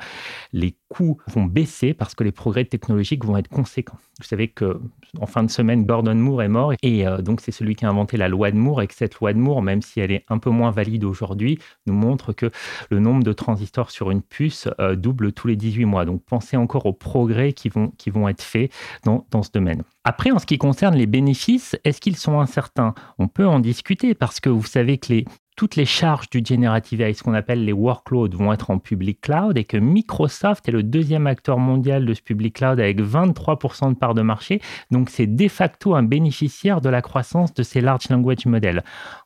les 0.52 0.76
coûts 0.89 1.17
vont 1.28 1.45
baisser 1.45 1.93
parce 1.93 2.15
que 2.15 2.23
les 2.23 2.32
progrès 2.32 2.65
technologiques 2.65 3.26
vont 3.26 3.38
être 3.38 3.50
conséquents. 3.50 3.97
Vous 4.19 4.26
savez 4.26 4.47
que 4.47 4.80
en 5.19 5.26
fin 5.26 5.43
de 5.43 5.50
semaine, 5.50 5.86
Gordon 5.86 6.15
Moore 6.15 6.43
est 6.43 6.47
mort 6.47 6.73
et 6.82 7.08
euh, 7.08 7.21
donc 7.21 7.41
c'est 7.41 7.52
celui 7.52 7.76
qui 7.76 7.86
a 7.86 7.89
inventé 7.89 8.17
la 8.17 8.28
loi 8.28 8.52
de 8.52 8.58
Moore 8.58 8.82
et 8.82 8.88
que 8.88 8.93
cette 8.93 9.15
loi 9.15 9.34
de 9.34 9.38
Moore, 9.38 9.62
même 9.62 9.82
si 9.82 10.00
elle 10.00 10.12
est 10.12 10.26
un 10.30 10.38
peu 10.38 10.50
moins 10.50 10.71
valide 10.71 11.04
aujourd'hui, 11.04 11.60
nous 11.86 11.93
montre 11.93 12.34
que 12.34 12.52
le 12.89 13.00
nombre 13.00 13.23
de 13.23 13.34
transistors 13.34 13.91
sur 13.91 14.12
une 14.12 14.21
puce 14.21 14.67
euh, 14.80 14.95
double 14.95 15.32
tous 15.32 15.47
les 15.47 15.56
18 15.56 15.86
mois. 15.86 16.06
Donc 16.06 16.23
pensez 16.23 16.58
encore 16.58 16.86
aux 16.86 16.93
progrès 16.93 17.54
qui 17.54 17.69
vont, 17.69 17.91
qui 17.97 18.10
vont 18.10 18.28
être 18.28 18.41
faits 18.41 18.71
dans, 19.04 19.26
dans 19.32 19.43
ce 19.43 19.52
domaine. 19.52 19.84
Après, 20.04 20.32
en 20.32 20.39
ce 20.39 20.45
qui 20.45 20.58
concerne 20.58 20.95
les 20.95 21.06
bénéfices, 21.06 21.76
est-ce 21.84 22.00
qu'ils 22.00 22.15
sont 22.15 22.39
incertains? 22.39 22.93
On 23.19 23.28
peut 23.28 23.47
en 23.47 23.60
discuter 23.60 24.15
parce 24.15 24.39
que 24.39 24.50
vous 24.50 24.65
savez 24.65 24.97
que 24.97 25.13
les, 25.13 25.26
toutes 25.58 25.76
les 25.76 25.86
charges 25.86 26.30
du 26.30 26.43
Generative 26.46 27.02
AI, 27.02 27.13
ce 27.13 27.24
qu'on 27.24 27.34
appelle 27.34 27.65
les 27.65 27.74
workloads, 27.74 28.38
vont 28.38 28.54
être 28.54 28.70
en 28.70 28.78
public 28.78 29.20
cloud 29.22 29.58
et 29.58 29.63
que 29.63 29.76
Microsoft 29.76 30.70
est 30.70 30.72
le 30.72 30.84
deuxième 30.84 31.26
acteur 31.26 31.58
mondial 31.58 32.06
de 32.06 32.13
ce 32.13 32.22
public 32.22 32.58
cloud 32.58 32.80
avec 32.80 33.02
23% 33.02 33.89
de 33.89 33.96
part 33.96 34.13
de 34.13 34.22
marché. 34.22 34.62
Donc, 34.91 35.10
c'est 35.10 35.26
de 35.26 35.48
facto 35.48 35.96
un 35.96 36.04
bénéficiaire 36.04 36.80
de 36.80 36.89
la 36.89 37.02
croissance 37.02 37.56
de 37.56 37.63
ces 37.63 37.82
large 37.82 38.08
language 38.10 38.46
models. 38.46 38.84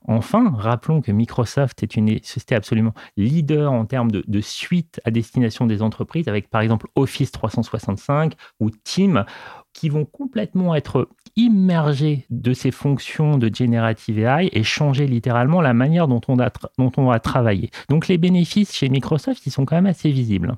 Enfin, 0.07 0.53
rappelons 0.55 1.01
que 1.01 1.11
Microsoft 1.11 1.83
est 1.83 1.97
une 1.97 2.07
société 2.23 2.55
absolument 2.55 2.93
leader 3.17 3.73
en 3.73 3.85
termes 3.85 4.09
de, 4.09 4.23
de 4.25 4.41
suite 4.41 5.01
à 5.03 5.11
destination 5.11 5.67
des 5.67 5.81
entreprises 5.81 6.29
avec 6.29 6.49
par 6.49 6.61
exemple 6.61 6.87
Office 6.95 7.31
365 7.33 8.35
ou 8.61 8.69
Team 8.69 9.25
qui 9.73 9.89
vont 9.89 10.05
complètement 10.05 10.75
être 10.75 11.09
immergés 11.35 12.25
de 12.29 12.53
ces 12.53 12.71
fonctions 12.71 13.37
de 13.37 13.53
Generative 13.53 14.19
AI 14.19 14.49
et 14.51 14.63
changer 14.63 15.07
littéralement 15.07 15.61
la 15.61 15.73
manière 15.73 16.07
dont 16.07 16.21
on, 16.27 16.35
dont 16.35 16.91
on 16.97 17.05
va 17.05 17.19
travailler. 17.19 17.69
Donc 17.89 18.07
les 18.07 18.17
bénéfices 18.17 18.73
chez 18.73 18.89
Microsoft, 18.89 19.45
ils 19.45 19.51
sont 19.51 19.65
quand 19.65 19.75
même 19.75 19.85
assez 19.85 20.11
visibles. 20.11 20.57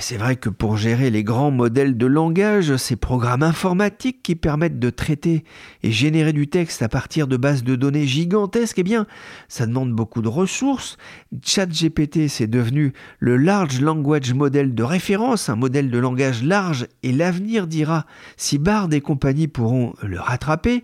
C'est 0.00 0.16
vrai 0.16 0.34
que 0.34 0.48
pour 0.48 0.76
gérer 0.76 1.10
les 1.10 1.22
grands 1.22 1.52
modèles 1.52 1.96
de 1.96 2.06
langage, 2.06 2.76
ces 2.76 2.96
programmes 2.96 3.44
informatiques 3.44 4.20
qui 4.20 4.34
permettent 4.34 4.80
de 4.80 4.90
traiter 4.90 5.44
et 5.84 5.92
générer 5.92 6.32
du 6.32 6.48
texte 6.48 6.82
à 6.82 6.88
partir 6.88 7.28
de 7.28 7.36
bases 7.36 7.62
de 7.62 7.76
données 7.76 8.06
gigantesques, 8.06 8.80
eh 8.80 8.82
bien, 8.82 9.06
ça 9.46 9.64
demande 9.64 9.92
beaucoup 9.92 10.22
de 10.22 10.28
ressources. 10.28 10.96
ChatGPT, 11.40 12.26
c'est 12.26 12.48
devenu 12.48 12.94
le 13.20 13.36
Large 13.36 13.80
Language 13.80 14.34
Model 14.34 14.74
de 14.74 14.82
référence, 14.82 15.48
un 15.48 15.56
modèle 15.56 15.88
de 15.88 15.98
langage 15.98 16.42
large, 16.42 16.88
et 17.04 17.12
l'avenir 17.12 17.68
dira 17.68 18.06
si 18.36 18.58
Bard 18.58 18.92
et 18.92 19.00
compagnie 19.00 19.46
pourront 19.46 19.94
le 20.02 20.18
rattraper. 20.18 20.82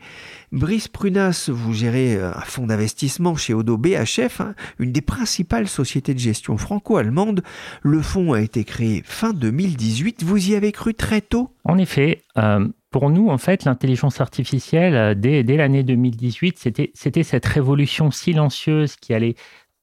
Brice 0.52 0.86
Prunas, 0.86 1.48
vous 1.52 1.72
gérez 1.72 2.20
un 2.20 2.40
fonds 2.42 2.66
d'investissement 2.66 3.34
chez 3.34 3.52
Odo 3.52 3.78
BHF, 3.78 4.42
hein, 4.42 4.54
une 4.78 4.92
des 4.92 5.00
principales 5.00 5.66
sociétés 5.66 6.14
de 6.14 6.20
gestion 6.20 6.56
franco-allemande. 6.56 7.42
Le 7.82 8.00
fonds 8.00 8.32
a 8.32 8.40
été 8.40 8.62
créé 8.62 8.91
fin 9.00 9.32
2018. 9.32 10.22
Vous 10.22 10.50
y 10.50 10.54
avez 10.54 10.72
cru 10.72 10.92
très 10.92 11.22
tôt? 11.22 11.54
En 11.64 11.78
effet. 11.78 12.22
Euh, 12.36 12.68
pour 12.90 13.08
nous, 13.08 13.30
en 13.30 13.38
fait, 13.38 13.64
l'intelligence 13.64 14.20
artificielle, 14.20 14.94
euh, 14.94 15.14
dès, 15.14 15.42
l'année 15.42 15.82
2018, 15.82 16.58
c'était 16.94 17.22
cette 17.22 17.46
révolution 17.46 18.10
silencieuse 18.10 18.96
qui 18.96 19.14
allait 19.14 19.34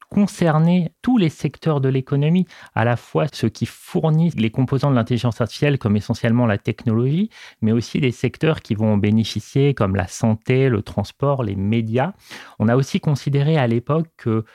concerner 0.10 0.91
tous 1.02 1.17
les 1.17 1.30
secteurs 1.30 1.82
de 1.82 1.89
l'économie, 1.89 2.45
à 2.76 2.84
la 2.84 2.98
fois 2.98 3.26
ceux 3.32 3.50
qui 3.50 3.65
fournissent 3.65 4.36
les 4.36 4.50
composants 4.50 4.89
de 4.89 4.95
l'intelligence 4.95 5.39
artificielle 5.39 5.78
comme 5.78 5.98
essentiellement 5.98 6.45
la 6.45 6.58
technologie, 6.58 7.30
mais 7.62 7.72
aussi 7.72 8.00
les 8.00 8.12
secteurs 8.12 8.62
qui 8.62 8.76
vont 8.76 8.93
en 8.93 8.98
bénéficier 8.98 9.74
comme 9.74 9.95
la 9.95 10.08
santé, 10.08 10.69
le 10.69 10.82
transport, 10.82 11.43
les 11.43 11.56
médias. 11.56 12.13
On 12.58 12.67
a 12.67 12.76
aussi 12.76 13.00
considéré 13.00 13.58
à 13.58 13.67
l'époque 13.67 14.08
que 14.17 14.45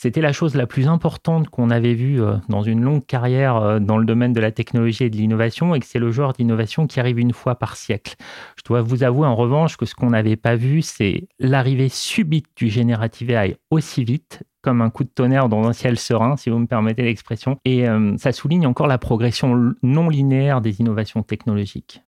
c'était 0.00 0.22
la 0.22 0.32
chose 0.32 0.54
la 0.54 0.66
plus 0.66 0.88
importante 0.88 1.50
qu'on 1.50 1.68
avait 1.68 1.92
vue 1.92 2.22
euh, 2.22 2.36
dans 2.48 2.62
une 2.62 2.80
longue 2.80 3.04
carrière 3.04 3.56
euh, 3.56 3.80
dans 3.80 3.98
le 3.98 4.06
domaine 4.06 4.32
de 4.32 4.40
la 4.40 4.50
technologie 4.50 5.04
et 5.04 5.10
de 5.10 5.16
l'innovation 5.16 5.74
et 5.74 5.80
que 5.80 5.84
c'est 5.84 5.98
le 5.98 6.10
genre 6.10 6.32
d'innovation 6.32 6.86
qui 6.86 7.00
arrive 7.00 7.18
une 7.18 7.34
fois 7.34 7.56
par 7.56 7.76
siècle. 7.76 8.14
Je 8.56 8.62
dois 8.64 8.80
vous 8.80 9.02
avouer 9.02 9.26
en 9.26 9.36
revanche 9.36 9.76
que 9.76 9.84
ce 9.84 9.94
qu'on 9.94 10.08
n'avait 10.08 10.36
pas 10.36 10.56
vu, 10.56 10.80
c'est 10.80 11.28
l'arrivée 11.38 11.90
subite 11.90 12.46
du 12.56 12.70
générative 12.70 13.30
AI 13.30 13.58
aussi 13.70 14.02
vite 14.02 14.42
comme 14.62 14.80
un 14.80 14.88
coup 14.88 15.04
de 15.04 15.10
tonnerre 15.10 15.50
dans 15.50 15.68
un 15.68 15.74
ciel 15.74 15.98
serein, 15.98 16.38
si 16.38 16.48
vous 16.48 16.58
me 16.58 16.66
permettez 16.66 17.02
l'expression. 17.02 17.58
Et 17.66 17.86
euh, 17.86 18.16
ça 18.16 18.32
souligne 18.32 18.66
encore 18.66 18.86
la 18.86 18.96
progression 18.96 19.74
non 19.82 20.08
linéaire 20.08 20.62
des 20.62 20.80
innovations 20.80 21.22
technologiques. 21.22 22.02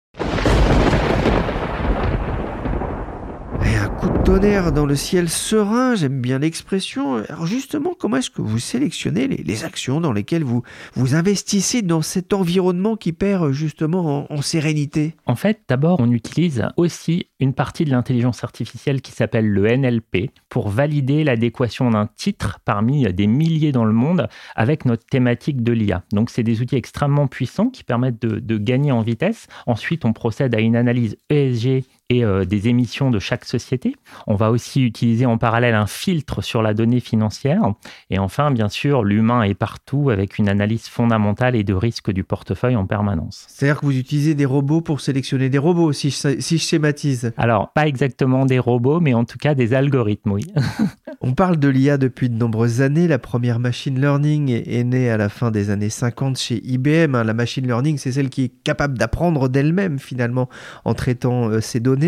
un 3.62 3.89
coup 4.00 4.08
de 4.08 4.22
tonnerre 4.24 4.72
dans 4.72 4.86
le 4.86 4.96
ciel 4.96 5.28
serein, 5.28 5.94
j'aime 5.94 6.22
bien 6.22 6.38
l'expression. 6.38 7.16
Alors 7.28 7.44
justement, 7.44 7.92
comment 7.98 8.16
est-ce 8.16 8.30
que 8.30 8.40
vous 8.40 8.58
sélectionnez 8.58 9.26
les, 9.26 9.64
actions 9.64 10.00
dans 10.00 10.12
lesquelles 10.12 10.42
vous, 10.42 10.62
vous 10.94 11.14
investissez 11.14 11.82
dans 11.82 12.00
cet 12.00 12.32
environnement 12.32 12.96
qui 12.96 13.12
perd 13.12 13.52
justement 13.52 14.32
en, 14.32 14.40
sérénité? 14.40 15.16
En 15.26 15.34
fait, 15.36 15.60
d'abord, 15.68 16.00
on 16.00 16.10
utilise 16.12 16.66
aussi 16.78 17.26
une 17.40 17.52
partie 17.52 17.84
de 17.84 17.90
l'intelligence 17.90 18.42
artificielle 18.42 19.02
qui 19.02 19.12
s'appelle 19.12 19.46
le 19.46 19.76
NLP 19.76 20.30
pour 20.48 20.70
valider 20.70 21.22
l'adéquation 21.22 21.90
d'un 21.90 22.08
titre 22.16 22.58
parmi 22.64 23.12
des 23.12 23.26
milliers 23.26 23.72
dans 23.72 23.84
le 23.84 23.92
monde 23.92 24.28
avec 24.56 24.86
notre 24.86 25.04
thématique 25.04 25.62
de 25.62 25.72
l'IA. 25.72 26.04
Donc, 26.12 26.30
c'est 26.30 26.42
des 26.42 26.62
outils 26.62 26.76
extrêmement 26.76 27.26
puissants 27.26 27.68
qui 27.68 27.84
permettent 27.84 28.22
de 28.22 28.56
gagner 28.56 28.92
en 28.92 29.02
vitesse. 29.02 29.46
Ensuite, 29.66 30.06
on 30.06 30.14
procède 30.14 30.54
à 30.54 30.60
une 30.60 30.76
analyse 30.76 31.18
ESG 31.28 31.84
et 32.10 32.24
euh, 32.24 32.44
des 32.44 32.68
émissions 32.68 33.10
de 33.10 33.18
chaque 33.18 33.44
société. 33.44 33.94
On 34.26 34.34
va 34.34 34.50
aussi 34.50 34.82
utiliser 34.82 35.24
en 35.26 35.38
parallèle 35.38 35.74
un 35.74 35.86
filtre 35.86 36.42
sur 36.42 36.60
la 36.60 36.74
donnée 36.74 37.00
financière. 37.00 37.62
Et 38.10 38.18
enfin, 38.18 38.50
bien 38.50 38.68
sûr, 38.68 39.04
l'humain 39.04 39.42
est 39.44 39.54
partout 39.54 40.10
avec 40.10 40.38
une 40.38 40.48
analyse 40.48 40.88
fondamentale 40.88 41.54
et 41.54 41.62
de 41.62 41.72
risque 41.72 42.10
du 42.10 42.24
portefeuille 42.24 42.76
en 42.76 42.84
permanence. 42.84 43.46
C'est-à-dire 43.48 43.80
que 43.80 43.86
vous 43.86 43.96
utilisez 43.96 44.34
des 44.34 44.44
robots 44.44 44.80
pour 44.80 45.00
sélectionner 45.00 45.48
des 45.48 45.58
robots, 45.58 45.92
si 45.92 46.10
je, 46.10 46.40
si 46.40 46.58
je 46.58 46.62
schématise 46.62 47.32
Alors, 47.36 47.72
pas 47.72 47.86
exactement 47.86 48.44
des 48.44 48.58
robots, 48.58 49.00
mais 49.00 49.14
en 49.14 49.24
tout 49.24 49.38
cas 49.38 49.54
des 49.54 49.72
algorithmes, 49.72 50.32
oui. 50.32 50.46
On 51.20 51.32
parle 51.32 51.58
de 51.58 51.68
l'IA 51.68 51.96
depuis 51.96 52.28
de 52.28 52.34
nombreuses 52.34 52.80
années. 52.80 53.06
La 53.06 53.18
première 53.18 53.60
machine 53.60 54.00
learning 54.00 54.62
est 54.66 54.84
née 54.84 55.10
à 55.10 55.16
la 55.16 55.28
fin 55.28 55.50
des 55.50 55.70
années 55.70 55.90
50 55.90 56.38
chez 56.38 56.60
IBM. 56.64 57.14
Hein. 57.14 57.24
La 57.24 57.34
machine 57.34 57.66
learning, 57.66 57.98
c'est 57.98 58.12
celle 58.12 58.30
qui 58.30 58.44
est 58.44 58.52
capable 58.64 58.98
d'apprendre 58.98 59.48
d'elle-même 59.48 59.98
finalement 59.98 60.48
en 60.84 60.94
traitant 60.94 61.48
euh, 61.50 61.60
ses 61.60 61.78
données 61.78 61.99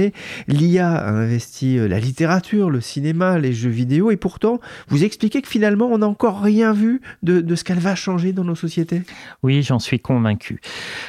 L'IA 0.49 0.91
a 0.91 1.11
investi 1.11 1.77
la 1.77 2.01
littérature, 2.01 2.71
le 2.71 2.81
cinéma, 2.81 3.39
les 3.39 3.53
jeux 3.53 3.71
vidéo, 3.71 4.11
et 4.11 4.17
pourtant, 4.17 4.61
vous 4.89 5.05
expliquez 5.05 5.43
que 5.43 5.49
finalement, 5.49 5.87
on 5.87 5.99
n'a 5.99 6.09
encore 6.09 6.41
rien 6.41 6.73
vu 6.73 7.01
de, 7.23 7.41
de 7.41 7.55
ce 7.55 7.65
qu'elle 7.65 7.79
va 7.79 7.95
changer 7.95 8.33
dans 8.33 8.45
nos 8.45 8.55
sociétés 8.55 9.03
Oui, 9.43 9.63
j'en 9.63 9.79
suis 9.79 10.01
convaincu. 10.01 10.61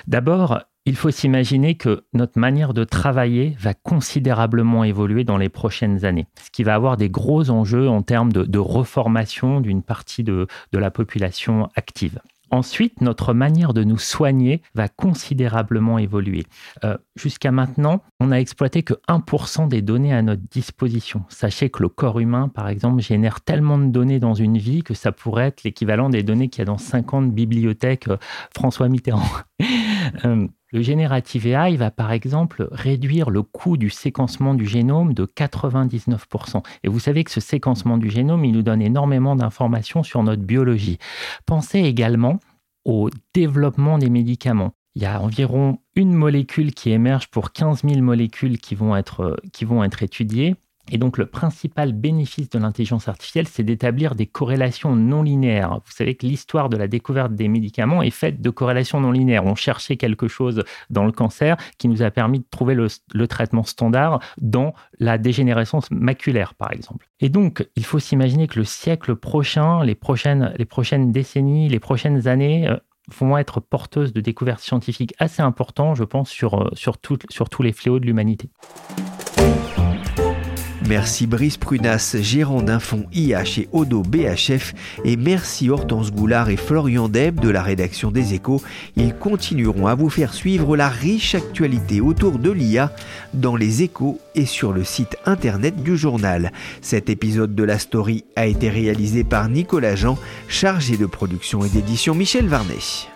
D'abord, 0.08 0.60
il 0.86 0.98
faut 0.98 1.12
s'imaginer 1.12 1.76
que 1.76 2.04
notre 2.13 2.38
manière 2.38 2.74
de 2.74 2.84
travailler 2.84 3.56
va 3.58 3.74
considérablement 3.74 4.84
évoluer 4.84 5.24
dans 5.24 5.38
les 5.38 5.48
prochaines 5.48 6.04
années, 6.04 6.28
ce 6.43 6.52
qui 6.52 6.63
va 6.63 6.76
avoir 6.76 6.98
des 6.98 7.10
gros 7.10 7.50
enjeux 7.50 7.88
en 7.88 8.02
termes 8.02 8.34
de, 8.34 8.60
reformation 8.60 9.62
d'une 9.62 9.82
partie 9.82 10.24
de, 10.24 10.48
la 10.74 10.91
population 10.91 11.69
active. 11.76 12.19
Ensuite, 12.54 13.02
notre 13.02 13.34
manière 13.34 13.74
de 13.74 13.84
nous 13.84 13.98
soigner 13.98 14.62
va 14.76 14.88
considérablement 14.88 15.98
évoluer. 15.98 16.44
Euh, 16.84 17.00
jusqu'à 17.16 17.52
maintenant, 17.52 18.04
on 18.20 18.28
n'a 18.28 18.39
exploité 18.39 18.84
que 18.84 18.94
1% 19.10 19.68
des 19.68 19.82
données 19.82 20.13
à 20.13 20.22
notre 20.22 20.44
disposition. 20.52 21.24
Sachez 21.30 21.72
que 21.72 21.82
le 21.82 21.89
corps 21.89 22.20
humain, 22.20 22.50
par 22.50 22.68
exemple, 22.68 23.02
génère 23.02 23.42
tellement 23.42 23.80
de 23.80 23.88
données 23.88 24.20
dans 24.20 24.36
une 24.36 24.60
vie 24.60 24.84
que 24.84 24.94
ça 24.94 25.12
pourrait 25.12 25.48
être 25.48 25.63
l'équivalent 25.63 26.12
des 26.12 26.22
données 26.22 26.48
qu'il 26.48 26.60
y 26.60 26.62
a 26.62 26.66
dans 26.66 26.78
50 26.78 27.32
bibliothèques 27.32 28.08
euh, 28.08 28.18
François 28.56 28.88
Mitterrand. 28.88 29.24
Euh, 30.26 30.48
le 30.73 30.81
générative 30.81 31.45
AI 31.47 31.77
va 31.77 31.91
par 31.91 32.12
exemple 32.12 32.67
réduire 32.71 33.29
le 33.29 33.43
coût 33.43 33.77
du 33.77 33.91
séquencement 33.91 34.55
du 34.55 34.65
génome 34.65 35.13
de 35.13 35.25
99%. 35.25 36.63
Et 36.83 36.89
vous 36.89 36.99
savez 36.99 37.23
que 37.23 37.31
ce 37.31 37.39
séquencement 37.39 37.97
du 37.97 38.09
génome, 38.09 38.43
il 38.43 38.53
nous 38.53 38.63
donne 38.63 38.81
énormément 38.81 39.36
d'informations 39.36 40.01
sur 40.01 40.23
notre 40.23 40.41
biologie. 40.41 40.97
Pensez 41.45 41.79
également 41.79 42.39
au 42.86 43.12
développement 43.36 43.99
des 43.99 44.09
médicaments. 44.09 44.73
Il 44.95 45.03
y 45.03 45.05
a 45.05 45.21
environ 45.21 45.79
une 45.95 46.13
molécule 46.13 46.73
qui 46.73 46.91
émerge 46.91 47.27
pour 47.27 47.51
15 47.51 47.83
000 47.83 48.01
molécules 48.01 48.59
qui 48.59 48.75
vont 48.75 48.95
être, 48.95 49.39
qui 49.51 49.65
vont 49.65 49.83
être 49.83 50.01
étudiées. 50.03 50.55
Et 50.91 50.98
donc 50.98 51.17
le 51.17 51.26
principal 51.26 51.93
bénéfice 51.93 52.50
de 52.50 52.60
l'intelligence 52.60 53.08
artificielle, 53.08 53.48
c'est 53.48 53.63
d'établir 53.63 54.15
des 54.15 54.26
corrélations 54.26 54.96
non 54.96 55.24
linéaires. 55.24 55.80
Vous 55.86 55.91
savez 55.91 56.15
que 56.15 56.26
l'histoire 56.26 56.69
de 56.69 56.76
la 56.76 56.88
découverte 56.88 57.34
des 57.34 57.48
médicaments 57.48 58.04
est 58.04 58.10
faite 58.10 58.41
de 58.41 58.50
corrélations 58.50 59.00
non 59.00 59.12
linéaires. 59.12 59.46
On 59.46 59.56
cherchait 59.56 59.96
quelque 59.96 60.28
chose 60.28 60.63
dans 60.89 61.06
le 61.06 61.13
cancer 61.13 61.56
qui 61.78 61.88
nous 61.88 62.02
a 62.02 62.12
permis 62.12 62.39
de 62.39 62.46
trouver 62.52 62.76
le, 62.76 63.28
traitement 63.28 63.63
standard 63.63 64.19
dans 64.41 64.74
la 65.00 65.17
dégénérescence 65.17 65.89
maculaire, 65.89 66.54
par 66.54 66.72
exemple. 66.74 67.08
Et 67.22 67.30
donc, 67.30 67.65
il 67.76 67.86
faut 67.86 68.00
s'imaginer 68.00 68.48
que 68.48 68.60
le 68.60 68.65
siècle 68.65 69.15
prochain, 69.15 69.84
les 69.84 69.96
prochaines, 69.96 70.54
les 70.58 70.65
prochaines 70.65 71.12
décennies, 71.12 71.69
les 71.69 71.80
prochaines 71.80 72.28
années 72.28 72.67
euh, 72.67 72.78
vont 73.17 73.38
être 73.38 73.62
porteuses 73.62 74.13
de 74.13 74.22
découvertes 74.22 74.62
scientifiques 74.62 75.13
assez 75.19 75.41
importantes, 75.41 75.96
je 75.96 76.04
pense, 76.04 76.30
sur, 76.30 76.62
euh, 76.62 76.91
tous 77.50 77.63
les 77.63 77.72
fléaux 77.72 78.00
de 78.00 78.06
l'humanité. 78.06 78.50
Merci 80.88 81.28
Brice 81.28 81.58
Prunas, 81.58 82.17
gérant 82.19 82.62
d'un 82.62 82.80
fonds 82.80 83.06
IH 83.13 83.62
et 83.62 83.69
Odo 83.72 84.02
BHF, 84.02 84.74
et 85.06 85.15
merci 85.15 85.69
Hortense 85.69 86.12
Goulard 86.12 86.50
et 86.50 86.58
Florian 86.58 87.08
Deb 87.08 87.39
de 87.39 87.50
la 87.50 87.63
rédaction 87.63 88.12
des 88.12 88.34
Échos. 88.34 88.62
Ils 88.98 89.15
continueront 89.15 89.88
à 89.88 89.96
vous 89.96 90.10
faire 90.10 90.34
suivre 90.34 90.76
la 90.76 90.89
riche 90.89 91.36
actualité 91.36 92.02
autour 92.02 92.38
de 92.38 92.52
l'IA 92.52 92.91
dans 93.34 93.56
les 93.56 93.82
Échos 93.82 94.19
et 94.36 94.46
sur 94.46 94.74
le 94.74 94.84
site 94.84 95.15
internet 95.26 95.82
du 95.82 95.96
journal. 95.96 96.52
Cet 96.82 97.10
épisode 97.10 97.56
de 97.56 97.63
la 97.63 97.80
story 97.80 98.26
a 98.36 98.46
été 98.46 98.69
réalisé 98.69 99.24
par 99.24 99.48
Nicolas 99.48 99.96
Jean, 99.96 100.17
chargé 100.48 100.98
de 100.98 101.06
production 101.06 101.63
et 101.63 101.69
d'édition 101.69 102.13
Michel 102.13 102.48
Varnet. 102.48 103.08